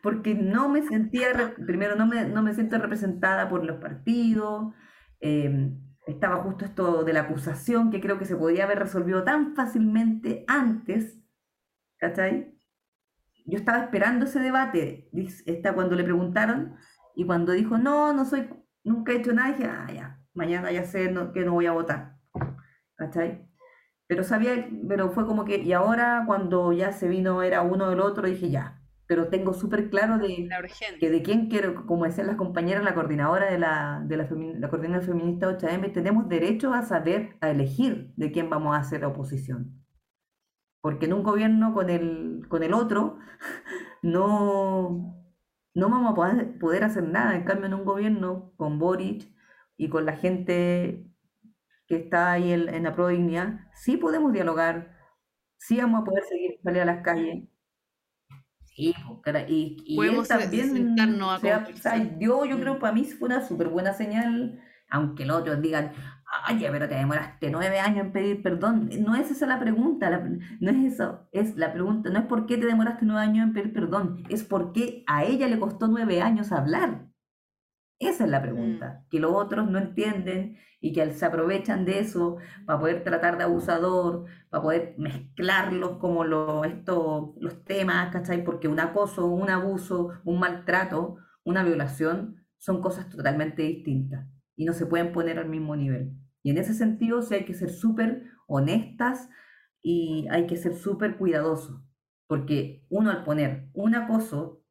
[0.00, 1.26] porque no me sentía,
[1.66, 4.72] primero no me, no me siento representada por los partidos,
[5.18, 9.56] em, estaba justo esto de la acusación que creo que se podía haber resolvido tan
[9.56, 11.18] fácilmente antes,
[11.98, 12.53] ¿cachai?
[13.44, 15.10] Yo estaba esperando ese debate,
[15.46, 16.76] está cuando le preguntaron
[17.14, 18.48] y cuando dijo, no, no soy,
[18.84, 22.16] nunca he hecho nada, dije, ah, ya, mañana ya sé que no voy a votar.
[22.96, 23.46] ¿Cachai?
[24.06, 28.00] Pero sabía, pero fue como que, y ahora cuando ya se vino, era uno del
[28.00, 30.48] otro, dije, ya, pero tengo súper claro de
[30.98, 34.28] que de quién quiero, como decían las compañeras, la coordinadora de la, de la,
[34.58, 39.04] la coordinadora feminista 8M, tenemos derecho a saber, a elegir de quién vamos a hacer
[39.04, 39.83] oposición.
[40.84, 43.18] Porque en un gobierno con el, con el otro,
[44.02, 45.16] no,
[45.72, 47.34] no vamos a poder, poder hacer nada.
[47.34, 49.26] En cambio, en un gobierno con Boric
[49.78, 51.10] y con la gente
[51.86, 54.94] que está ahí en, la Prodignidad, sí podemos dialogar,
[55.56, 57.48] sí vamos a poder seguir salir a las calles.
[58.66, 58.94] Sí,
[59.48, 60.96] y, y él también
[62.20, 64.60] yo, yo creo que para mí fue una súper buena señal,
[64.90, 65.92] aunque los otros digan,
[66.50, 68.90] Oye, pero te demoraste nueve años en pedir perdón.
[69.00, 70.10] No es esa la pregunta,
[70.60, 71.26] no es eso.
[71.32, 74.44] Es la pregunta, no es por qué te demoraste nueve años en pedir perdón, es
[74.44, 77.06] por qué a ella le costó nueve años hablar.
[77.98, 79.08] Esa es la pregunta, mm.
[79.08, 82.36] que los otros no entienden y que se aprovechan de eso
[82.66, 88.44] para poder tratar de abusador, para poder mezclarlos como lo, esto, los temas, ¿cachai?
[88.44, 94.72] Porque un acoso, un abuso, un maltrato, una violación son cosas totalmente distintas y no
[94.72, 96.12] se pueden poner al mismo nivel.
[96.44, 99.30] Y en ese sentido sí hay que ser súper honestas
[99.82, 101.82] y hay que ser súper cuidadosos,
[102.26, 104.62] porque uno al poner un acoso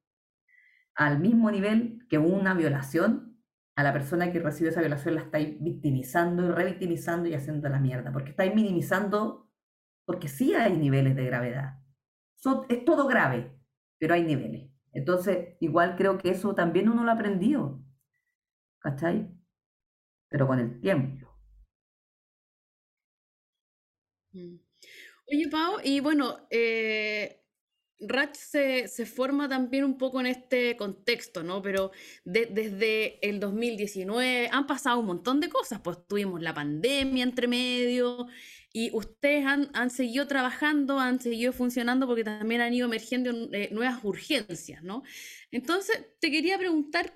[0.96, 3.40] al mismo nivel que una violación,
[3.76, 7.80] a la persona que recibe esa violación la estáis victimizando y revictimizando y haciendo la
[7.80, 9.50] mierda, porque estáis minimizando,
[10.06, 11.80] porque sí hay niveles de gravedad.
[12.70, 13.58] es todo grave,
[13.98, 14.70] pero hay niveles.
[14.92, 17.84] Entonces, igual creo que eso también uno lo ha aprendido,
[18.80, 19.32] ¿cachai?
[20.30, 21.23] Pero con el tiempo.
[24.34, 24.56] Mm.
[25.32, 27.44] Oye, Pau, y bueno, eh,
[28.08, 31.62] Ratch se, forma también un poco en este contexto, ¿no?
[31.62, 31.92] Pero
[32.26, 38.28] desde el 2019 han pasado un montón de cosas, pues tuvimos la pandemia entre medio
[38.74, 44.04] y ustedes han, seguido trabajando, han seguido funcionando porque también han ido emergiendo eh, nuevas
[44.04, 45.04] urgencias, ¿no?
[45.52, 47.14] Entonces, te quería preguntar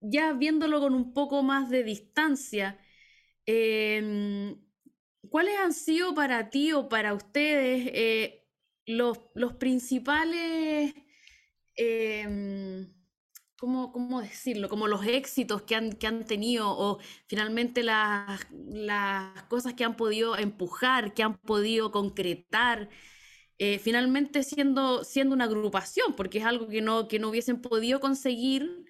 [0.00, 2.78] ya viéndolo con un poco más de distancia,
[3.46, 4.56] em,
[5.30, 8.46] ¿cuáles han sido para ti o para ustedes eh,
[8.86, 10.94] los, los, principales,
[11.76, 12.92] em,
[13.58, 14.68] ¿cómo, ¿cómo, decirlo?
[14.68, 19.96] Como los éxitos que han, que han tenido o finalmente las, las cosas que han
[19.96, 22.88] podido empujar, que han podido concretar.
[23.58, 28.00] Eh, finalmente siendo, siendo una agrupación, porque es algo que no, que no hubiesen podido
[28.00, 28.84] conseguir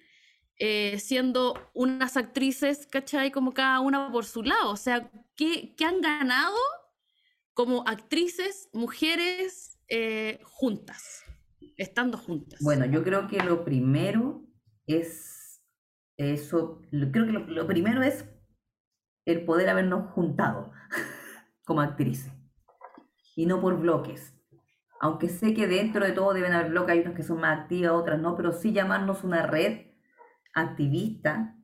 [0.57, 3.31] eh, siendo unas actrices, ¿cachai?
[3.31, 4.71] Como cada una por su lado.
[4.71, 6.57] O sea, ¿qué, qué han ganado
[7.53, 11.23] como actrices, mujeres eh, juntas,
[11.77, 12.59] estando juntas?
[12.61, 14.45] Bueno, yo creo que lo primero
[14.87, 15.61] es
[16.17, 18.25] eso, creo que lo, lo primero es
[19.25, 20.71] el poder habernos juntado
[21.65, 22.31] como actrices
[23.35, 24.35] y no por bloques
[24.99, 27.91] aunque sé que dentro de todo deben haber bloques, hay unas que son más activas,
[27.91, 29.84] otras no, pero sí llamarnos una red
[30.55, 31.55] activista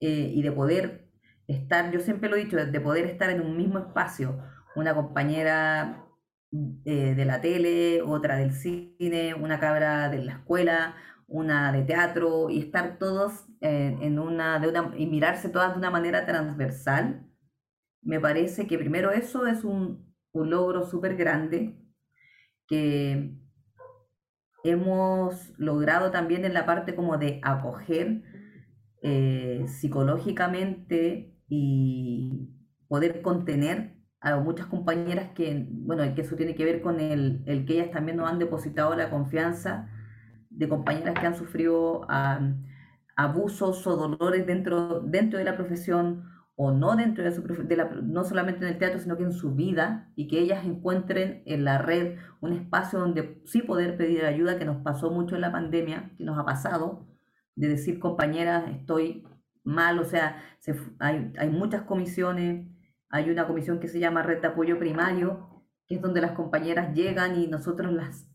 [0.00, 1.10] eh, y de poder
[1.48, 4.38] estar, yo siempre lo he dicho, de poder estar en un mismo espacio,
[4.76, 6.06] una compañera
[6.84, 12.50] eh, de la tele, otra del cine, una cabra de la escuela, una de teatro,
[12.50, 17.26] y estar todos eh, en una, de una, y mirarse todas de una manera transversal,
[18.02, 21.76] me parece que primero eso es un, un logro súper grande
[22.68, 23.34] que
[24.70, 28.22] hemos logrado también en la parte como de acoger
[29.02, 32.50] eh, psicológicamente y
[32.88, 37.64] poder contener a muchas compañeras que, bueno, que eso tiene que ver con el, el
[37.64, 39.88] que ellas también nos han depositado la confianza
[40.50, 42.06] de compañeras que han sufrido
[43.16, 46.24] abusos o dolores dentro, dentro de la profesión
[46.56, 47.42] o no dentro de, su,
[48.02, 51.64] no solamente en el teatro, sino que en su vida, y que ellas encuentren en
[51.64, 55.52] la red un espacio donde sí poder pedir ayuda, que nos pasó mucho en la
[55.52, 57.06] pandemia, que nos ha pasado,
[57.54, 59.26] de decir, compañeras, estoy
[59.64, 60.42] mal, o sea,
[60.98, 62.66] hay, hay muchas comisiones,
[63.10, 66.94] hay una comisión que se llama Red de Apoyo Primario, que es donde las compañeras
[66.94, 68.28] llegan y nosotros las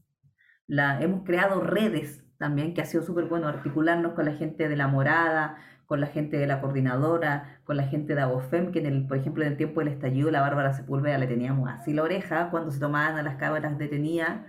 [0.68, 4.76] la, hemos creado redes también, que ha sido súper bueno articularnos con la gente de
[4.78, 5.58] la morada,
[5.92, 9.18] con la gente de la coordinadora, con la gente de Abofem, que en el, por
[9.18, 12.72] ejemplo en el tiempo del estallido la Bárbara Sepúlveda le teníamos así la oreja cuando
[12.72, 14.40] se tomaban a las cabras detenidas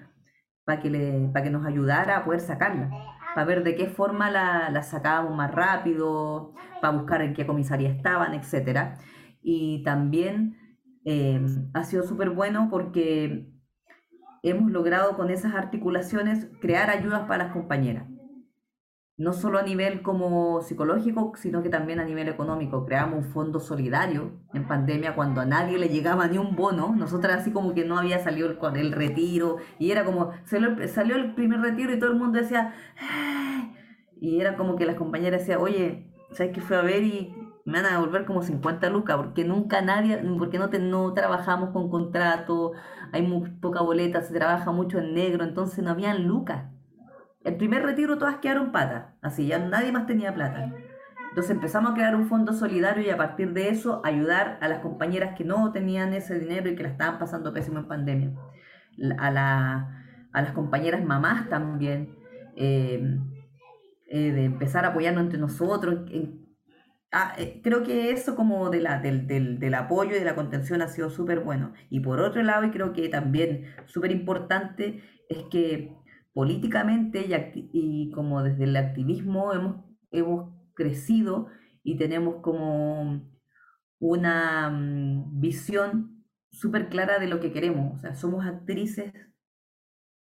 [0.65, 2.91] para que, que nos ayudara a poder sacarla,
[3.35, 7.91] para ver de qué forma la, la sacábamos más rápido, para buscar en qué comisaría
[7.91, 9.01] estaban, etc.
[9.43, 10.57] Y también
[11.05, 13.49] eh, ha sido súper bueno porque
[14.45, 18.12] hemos logrado con esas articulaciones crear ayudas para las compañeras
[19.19, 22.85] no solo a nivel como psicológico, sino que también a nivel económico.
[22.87, 26.95] Creamos un fondo solidario en pandemia cuando a nadie le llegaba ni un bono.
[26.97, 31.17] Nosotras así como que no había salido el, el retiro y era como, salió, salió
[31.17, 32.75] el primer retiro y todo el mundo decía,
[34.21, 37.35] y era como que las compañeras decían, oye, ¿sabes qué fue a ver y
[37.65, 39.17] me van a devolver como 50 lucas?
[39.17, 42.73] Porque nunca nadie, porque no, te, no trabajamos con contrato,
[43.13, 46.72] hay muy poca boleta, se trabaja mucho en negro, entonces no habían lucas.
[47.45, 50.73] El primer retiro todas quedaron patas, así ya nadie más tenía plata.
[51.31, 54.81] Entonces empezamos a crear un fondo solidario y a partir de eso ayudar a las
[54.81, 58.33] compañeras que no tenían ese dinero y que la estaban pasando pésimo en pandemia.
[59.19, 62.15] A, la, a las compañeras mamás también,
[62.55, 63.19] eh,
[64.11, 66.01] eh, de empezar a apoyarnos entre nosotros.
[67.11, 70.35] Ah, eh, creo que eso como de la, del, del, del apoyo y de la
[70.35, 71.73] contención ha sido súper bueno.
[71.89, 75.97] Y por otro lado, y creo que también súper importante, es que
[76.33, 81.49] políticamente y, como desde el activismo hemos, hemos crecido
[81.83, 83.31] y tenemos como
[83.99, 87.97] una mm, visión súper clara de lo que queremos.
[87.97, 89.13] O sea, somos actrices,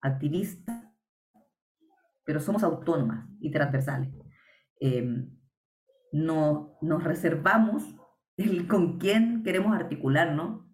[0.01, 0.87] activistas,
[2.25, 4.11] pero somos autónomas y transversales.
[4.81, 5.37] Em,
[6.13, 7.85] no, nos reservamos
[8.37, 10.65] el con quién queremos articularnos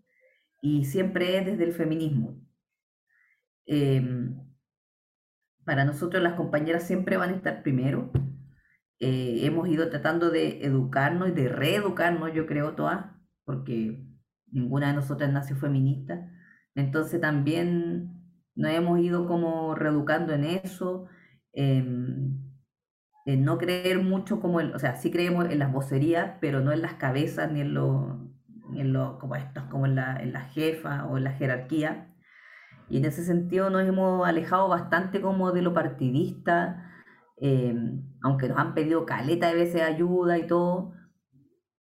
[0.62, 2.40] y siempre es desde el feminismo.
[3.66, 4.45] Em,
[5.66, 8.10] para nosotros las compañeras siempre van a estar primero.
[9.00, 13.06] Eh, hemos ido tratando de educarnos y de reeducarnos, yo creo, todas,
[13.44, 14.06] porque
[14.50, 16.30] ninguna de nosotras nació feminista.
[16.74, 18.12] Entonces también
[18.54, 21.06] nos hemos ido como reeducando en eso,
[21.52, 22.40] en
[23.26, 26.80] no creer mucho como el, o sea, sí creemos en las vocerías, pero no en
[26.80, 28.20] las cabezas ni en lo,
[28.74, 32.14] en lo como estos, como en la, en la jefa o en la jerarquía.
[32.88, 36.92] Y en ese sentido nos hemos alejado bastante como de lo partidista,
[37.38, 40.92] em, aunque nos han pedido caleta de veces ayuda y todo,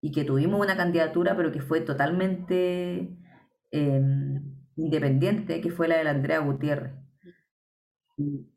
[0.00, 3.16] y que tuvimos una candidatura, pero que fue totalmente
[3.70, 4.42] em,
[4.76, 6.92] independiente, que fue la de la Andrea Gutiérrez.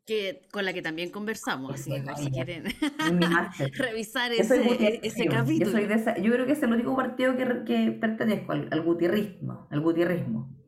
[0.04, 2.64] que, con la que también conversamos, así que si quieren
[3.78, 5.78] revisar ese, ese capítulo.
[5.80, 9.80] Yo, yo, creo que es el único partido que, que pertenezco, al, al gutierrismo, al
[9.80, 10.65] gutierrismo.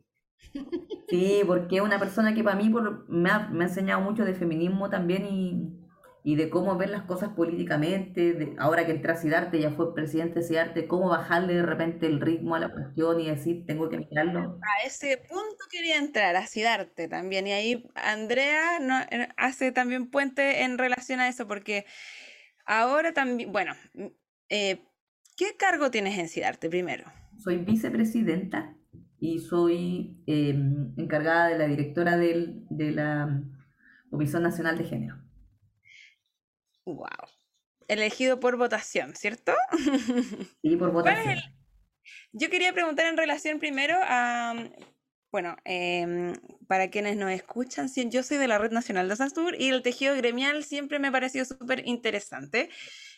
[1.09, 4.25] Sí, porque es una persona que para mí por, me, ha, me ha enseñado mucho
[4.25, 5.79] de feminismo también y,
[6.23, 10.39] y de cómo ver las cosas políticamente, de, ahora que entra Sidarte, ya fue presidente
[10.39, 13.97] de Sidarte, cómo bajarle de repente el ritmo a la cuestión y decir, tengo que
[13.97, 14.59] mirarlo.
[14.61, 20.09] A ese punto quería entrar, a Sidarte también, y ahí Andrea no, eh, hace también
[20.09, 21.85] puente en relación a eso, porque
[22.65, 23.73] ahora también, bueno,
[24.49, 24.81] eh,
[25.37, 27.05] ¿qué cargo tienes en Sidarte primero?
[27.37, 28.75] Soy vicepresidenta
[29.19, 30.55] y soy eh,
[30.97, 33.43] encargada de la directora del, de la
[34.09, 35.15] Comisión Nacional de Género.
[36.85, 37.07] Wow.
[37.87, 39.53] Elegido por votación, ¿cierto?
[40.61, 41.39] Sí, por votación.
[42.31, 44.53] Yo quería preguntar en relación primero a,
[45.31, 46.33] bueno, em,
[46.67, 50.15] para quienes nos escuchan, yo soy de la Red Nacional de Asasur y el tejido
[50.15, 52.69] gremial siempre me ha parecido súper interesante.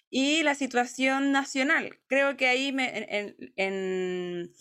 [0.10, 4.52] Y la situación nacional, creo que ahí me, en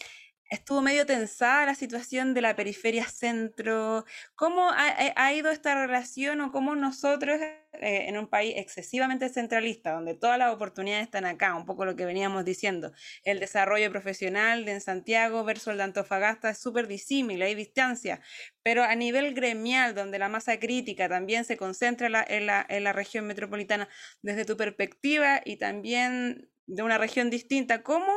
[0.50, 4.04] estuvo medio tensada la situación de la periferia centro.
[4.34, 10.14] ¿Cómo ha, ido esta relación o cómo nosotros, eh, en un país excesivamente centralista, donde
[10.14, 12.92] todas las oportunidades están acá, un poco lo que veníamos diciendo,
[13.22, 18.20] el desarrollo profesional de en Santiago versus el de Antofagasta es súper disímil, hay distancia,
[18.62, 22.92] pero a nivel gremial, donde la masa crítica también se concentra en la, en la
[22.92, 23.88] región metropolitana,
[24.22, 28.12] desde tu perspectiva y también de una región distinta, ¿cómo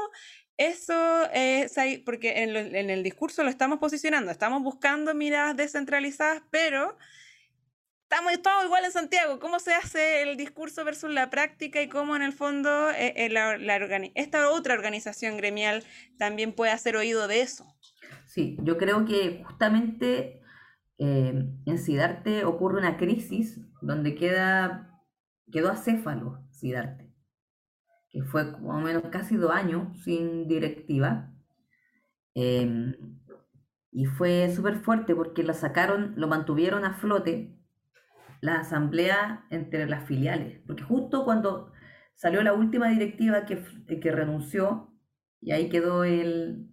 [0.57, 6.95] eso es ahí, porque en, el discurso lo estamos posicionando, estamos buscando miradas descentralizadas, pero
[8.03, 9.39] estamos todos igual en Santiago.
[9.39, 14.11] ¿Cómo se hace el discurso versus la práctica y cómo en el fondo eh, eh,
[14.13, 15.83] esta otra organización gremial
[16.19, 17.65] también puede hacer oído de eso?
[18.27, 20.41] Sí, yo creo que justamente
[20.99, 21.33] eh,
[21.65, 25.01] en Sidarte ocurre una crisis donde queda,
[25.51, 27.02] quedó acéfalo Sidarte
[28.14, 31.34] que fue más menos casi dos años sin directiva.
[32.36, 32.95] Em,
[33.91, 37.57] y fue súper fuerte porque la sacaron, lo mantuvieron a flote
[38.41, 40.61] la asamblea entre las filiales.
[40.68, 41.72] Porque justo cuando
[42.16, 43.64] salió la última directiva que,
[43.99, 44.93] que renunció,
[45.41, 46.70] y ahí quedó el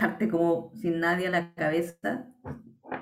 [0.00, 2.28] darte como sin nadie a la cabeza,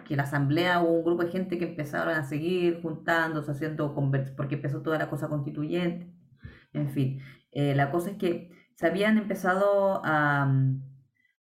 [0.06, 3.94] que la asamblea hubo un grupo de gente que empezaron a seguir juntándose, haciendo
[4.36, 6.12] porque empezó toda la cosa constituyente,
[6.72, 7.20] en fin.
[7.56, 10.82] Eh, la cosa es que se habían empezado mm,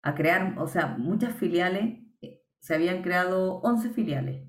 [0.03, 4.47] a, crear, o sea, muchas filiales, eh, se habían creado 11 filiales,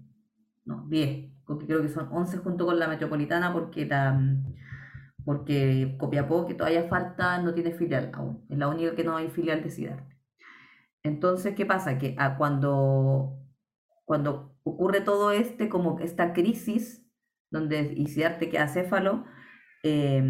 [0.63, 4.43] no, 10, porque creo que son 11 junto con la metropolitana, porque la, mm,
[5.26, 9.30] porque Copiapó, que todavía falta, no tiene filial aún, es la única que no hay
[9.30, 10.16] filial de Cidarte.
[11.01, 11.97] Entonces, ¿qué pasa?
[11.97, 13.39] Que ah, cuando,
[14.05, 17.03] cuando ocurre todo este, como esta crisis,
[17.49, 19.26] donde y Cidarte queda céfalo,
[19.84, 20.24] eh,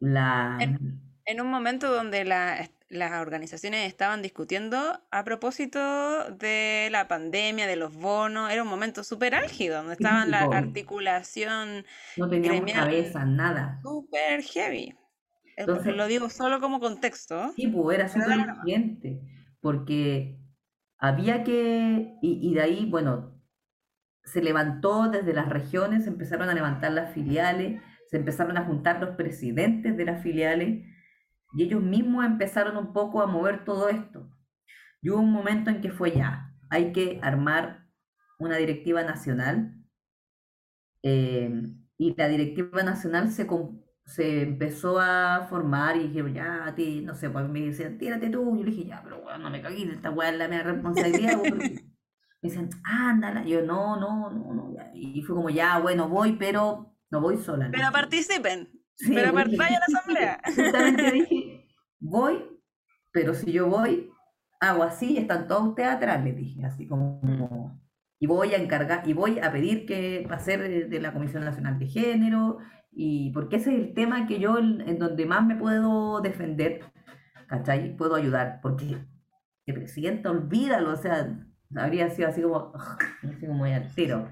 [0.00, 0.58] la...
[0.60, 4.78] En, un momento donde las organizaciones estaban discutiendo
[5.10, 10.30] a propósito de la pandemia, de los bonos, era un momento súper álgido, donde estaban
[10.30, 11.84] la articulación
[12.16, 13.80] no teníamos cabeza, nada.
[13.82, 14.94] Súper heavy.
[15.56, 17.52] Entonces, lo digo solo como contexto.
[17.56, 19.20] Sí, pues era súper urgente,
[19.60, 20.38] porque
[20.98, 23.36] había que, y, y de ahí, bueno,
[24.26, 29.16] se levantó desde las regiones, empezaron a levantar las filiales, se empezaron a juntar los
[29.16, 30.84] presidentes de las filiales
[31.54, 34.30] y ellos mismos empezaron un poco a mover todo esto.
[35.02, 37.86] Y hubo un momento en que fue ya, hay que armar
[38.38, 39.76] una directiva nacional
[41.02, 41.62] eh,
[41.98, 43.46] y la directiva nacional se,
[44.04, 48.56] se empezó a formar y dijeron, ya, ti, no sé, pues me decían, tírate tú.
[48.56, 51.40] Yo le dije, ya, pero bueno, no me cagué, esta weá es la mía responsabilidad.
[51.42, 51.80] me
[52.42, 53.44] decían, ándala.
[53.44, 54.74] Yo, no, no, no, no.
[54.94, 57.70] Y fue como, ya, bueno, voy, pero no voy sola.
[57.72, 58.68] Pero participen.
[59.08, 60.40] pero vayan a la asamblea.
[60.54, 62.44] Justamente dije, voy,
[63.10, 64.10] pero si yo voy,
[64.60, 67.80] hago así, están todos ustedes atrás, les dije, así como,
[68.18, 71.44] y voy a encargar, y voy a pedir que va a ser de la Comisión
[71.44, 72.58] Nacional de Género,
[72.92, 76.80] y porque ese es el tema que yo, en, donde más me puedo defender,
[77.46, 77.96] ¿cachai?
[77.96, 78.98] Puedo ayudar, porque
[79.66, 81.34] el presidente, olvídalo, o sea,
[81.76, 82.72] habría sido así como,
[83.22, 84.28] así como al tiro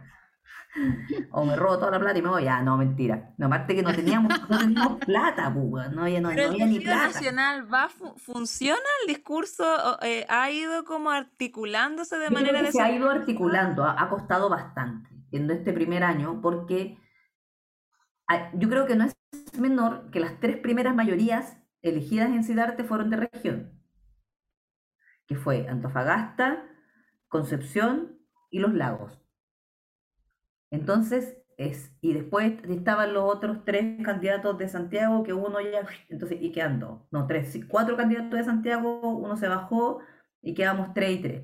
[1.30, 3.32] o me robo toda la plata y me voy, ya, no, mentira.
[3.38, 6.80] No, aparte que no teníamos, no teníamos plata, pues, no había, no, Pero había ni
[6.80, 7.06] plata.
[7.08, 9.64] nacional va, funciona el discurso,
[10.02, 12.60] eh, ha ido como articulándose de manera...
[12.60, 16.98] Que se ha ido articulando, ha, costado bastante en este primer año, porque
[18.54, 19.14] yo creo que no es
[19.58, 23.80] menor que las tres primeras mayorías elegidas en Cidarte fueron de región,
[25.26, 26.64] que fue Antofagasta,
[27.28, 28.18] Concepción
[28.50, 29.23] y Los Lagos.
[30.74, 36.38] Entonces, es, y después estaban los otros tres candidatos de Santiago, que uno ya, entonces,
[36.40, 40.00] y quedan dos, no, tres, cuatro candidatos de Santiago, uno se bajó
[40.42, 41.42] y quedamos tres y tres.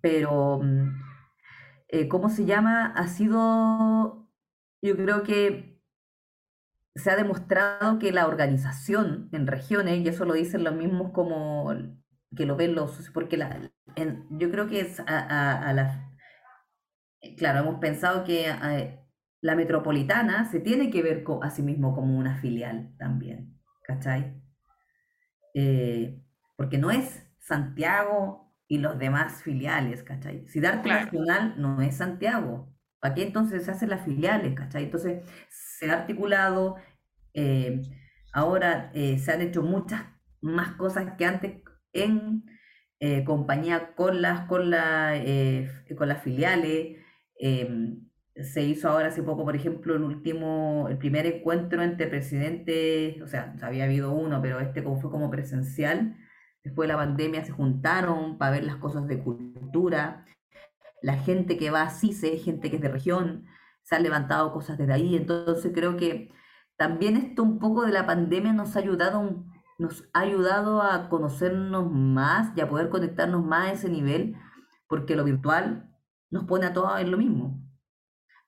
[0.00, 1.00] Pero, mm,
[1.88, 2.86] eh, ¿cómo se llama?
[2.96, 4.28] Ha sido,
[4.82, 5.80] yo creo que
[6.96, 11.72] se ha demostrado que la organización en regiones, y eso lo dicen los mismos como
[12.36, 13.60] que lo ven los porque la,
[14.30, 16.11] yo creo que es a, a la
[17.36, 18.98] claro, hemos pensado que eh,
[19.40, 24.40] la metropolitana se tiene que ver a sí mismo como una filial también, ¿cachai?
[25.54, 26.22] Eh,
[26.56, 30.46] porque no es Santiago y los demás filiales, ¿cachai?
[30.48, 32.72] Sidarte Nacional no es Santiago.
[33.00, 34.84] ¿Para qué entonces se hacen las filiales, ¿cachai?
[34.84, 36.76] Entonces se ha articulado,
[37.34, 37.82] eh,
[38.32, 40.04] ahora se han hecho muchas
[40.40, 41.62] más cosas que antes
[41.92, 42.44] en
[43.24, 45.20] compañía con las, con, la,
[45.96, 47.01] con las filiales,
[47.42, 53.20] Em, se hizo ahora hace poco, por ejemplo, el último, el primer encuentro entre presidentes,
[53.20, 56.16] o sea, había habido uno, pero este fue como presencial.
[56.62, 60.24] Después de la pandemia se juntaron para ver las cosas de cultura.
[61.02, 63.46] La gente que va a CICE, gente que es de región,
[63.82, 65.16] se han levantado cosas desde ahí.
[65.16, 66.30] Entonces creo que
[66.76, 69.44] también esto un poco de la pandemia nos ha ayudado,
[69.78, 74.36] nos ha ayudado a conocernos más y a poder conectarnos más a ese nivel,
[74.86, 75.91] porque lo virtual
[76.32, 77.62] nos pone a todos en lo mismo.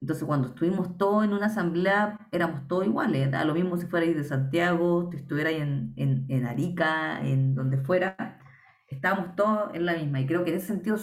[0.01, 3.30] Entonces, cuando estuvimos todos en una asamblea, éramos todos iguales.
[3.30, 8.41] Da lo mismo si fuerais de Santiago, si estuvierais en, en, Arica, en donde fuera,
[8.89, 10.20] estábamos todos en la misma.
[10.20, 10.97] Y creo que en ese sentido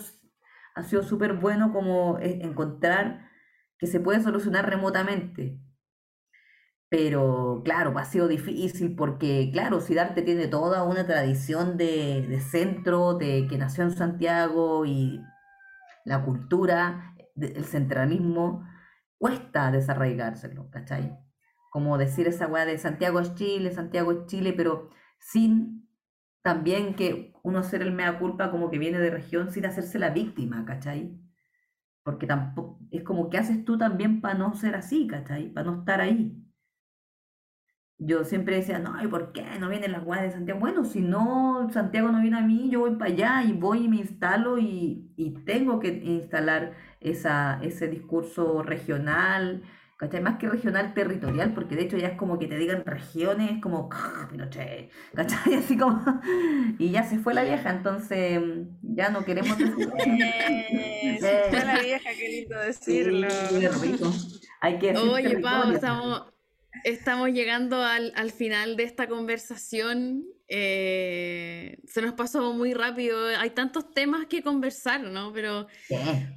[0.75, 3.29] ha sido súper bueno como encontrar
[3.79, 5.59] que se puede solucionar remotamente.
[6.89, 13.15] Pero claro, ha sido difícil porque, claro, Sidarte tiene toda una tradición de, de centro,
[13.15, 15.21] de que nació en Santiago y
[16.05, 18.65] la cultura, el centralismo,
[19.17, 21.17] cuesta desarraigárselo, ¿cachai?
[21.69, 24.89] Como decir esa weá de Santiago es Chile, Santiago es Chile, pero
[25.19, 25.89] sin
[26.41, 30.09] también que uno ser el mea culpa como que viene de región sin hacerse la
[30.09, 31.19] víctima, ¿cachai?
[32.03, 35.53] Porque tampoco, es como que haces tú también para no ser así, ¿cachai?
[35.53, 36.50] Para no estar ahí
[38.03, 40.59] yo siempre decía, no, ¿y por qué no vienen las guayas de Santiago?
[40.59, 43.89] Bueno, si no, Santiago no viene a mí, yo voy para allá y voy y
[43.89, 49.61] me instalo y, y tengo que instalar esa, ese discurso regional,
[49.97, 50.19] ¿cachai?
[50.19, 53.87] Más que regional, territorial, porque de hecho ya es como que te digan regiones, como,
[54.31, 55.53] Pinochet, ¿cachai?
[55.59, 56.03] Así como,
[56.79, 58.41] y ya se fue la vieja, entonces
[58.81, 59.55] ya no queremos.
[61.03, 63.27] Eh, se fue la vieja, qué lindo decirlo.
[64.61, 66.30] Hay que Oye, Pau, estamos
[66.83, 70.25] Estamos llegando al, final de esta conversación.
[70.47, 73.27] Eh, se nos pasó muy rápido.
[73.37, 75.31] Hay tantos temas que conversar, ¿no?
[75.33, 75.67] Pero,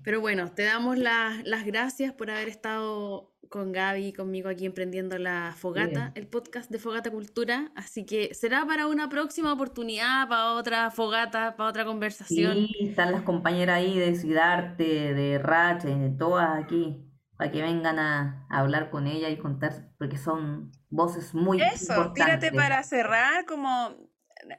[0.03, 5.17] pero bueno, te damos las gracias por haber estado con Gaby y conmigo aquí emprendiendo
[5.17, 7.71] la Fogata, el podcast de Fogata Cultura.
[7.77, 12.55] Así que será para una próxima oportunidad, para otra fogata, para otra conversación.
[12.55, 17.04] Sí, están las compañeras ahí de Sidarte, de Rache, de todas aquí
[17.37, 22.53] para que vengan a, hablar con ella y contar, porque son voces muy Eso, tírate
[22.53, 23.97] para cerrar como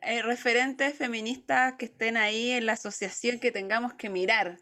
[0.02, 4.58] eh, referentes feministas que estén ahí en la asociación que tengamos que mirar.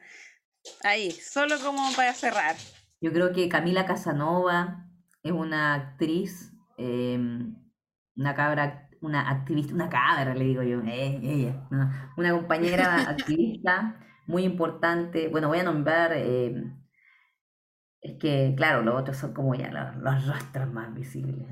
[0.83, 2.55] Ahí, solo como para cerrar.
[3.01, 4.87] Yo creo que Camila Casanova
[5.23, 7.55] es una actriz, em,
[8.15, 11.67] una cabra, una activista, una cabra, le digo yo, eh, ella,
[12.15, 15.27] una compañera activista muy importante.
[15.27, 16.82] Bueno, voy a nombrar em,
[18.03, 21.47] es que, claro, los otros son como ya los, rostros más visibles.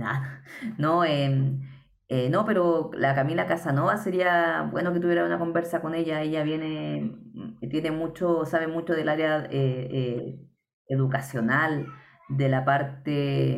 [0.78, 1.62] No, em,
[2.10, 6.22] eh, no, pero la Camila Casanova sería bueno que tuviera una conversa con ella.
[6.22, 10.40] Ella viene, mm, tiene mucho, sabe mucho del área eh, eh,
[10.88, 11.88] educacional,
[12.30, 13.56] de la parte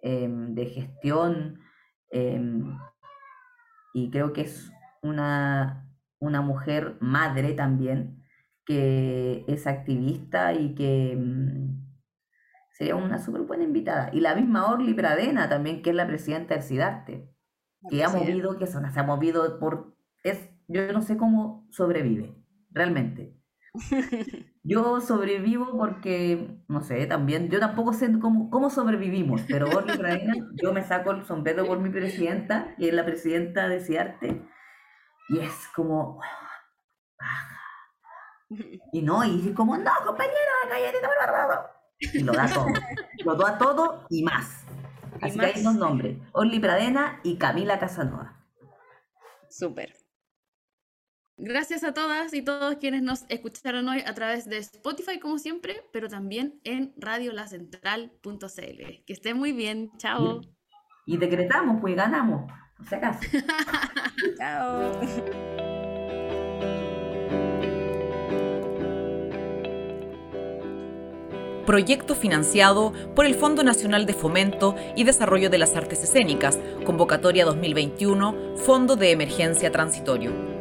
[0.00, 1.60] em, de gestión,
[2.10, 2.78] em,
[3.94, 4.72] y creo que es
[5.02, 5.88] una,
[6.20, 8.25] una mujer madre también
[8.66, 11.86] que es activista y que mm,
[12.72, 14.10] sería una súper buena invitada.
[14.12, 17.32] Y la misma Orly Pradena también, que es la presidenta del SIDARTE,
[17.88, 19.96] que ha movido, que se ha movido por...
[20.24, 22.34] Es, yo no sé cómo sobrevive,
[22.70, 23.40] realmente.
[24.68, 30.34] Yo sobrevivo porque, no sé, también, yo tampoco sé cómo, cómo sobrevivimos, pero Orly Pradena,
[30.60, 34.42] yo me saco el sombrero por mi presidenta, y es la presidenta de SIDARTE,
[35.28, 36.20] y es como,
[38.92, 40.36] y no, y dice como, no, compañero,
[40.68, 40.98] cállate,
[42.12, 42.66] y lo da todo.
[43.24, 44.64] lo da todo y más.
[45.22, 48.36] Así que hay dos nombres, Orly Pradena y Camila Casanova.
[49.48, 49.94] Súper.
[51.38, 55.82] Gracias a todas y todos quienes nos escucharon hoy a través de Spotify, como siempre,
[55.92, 59.04] pero también en radiolacentral.cl.
[59.06, 59.90] Que estén muy bien.
[59.98, 60.40] Chao.
[61.04, 62.50] Y decretamos, pues ganamos.
[62.80, 63.20] O sea, acaso.
[64.38, 65.00] Chao.
[71.66, 77.44] proyecto financiado por el Fondo Nacional de Fomento y Desarrollo de las Artes Escénicas, convocatoria
[77.44, 80.55] 2021, Fondo de Emergencia Transitorio.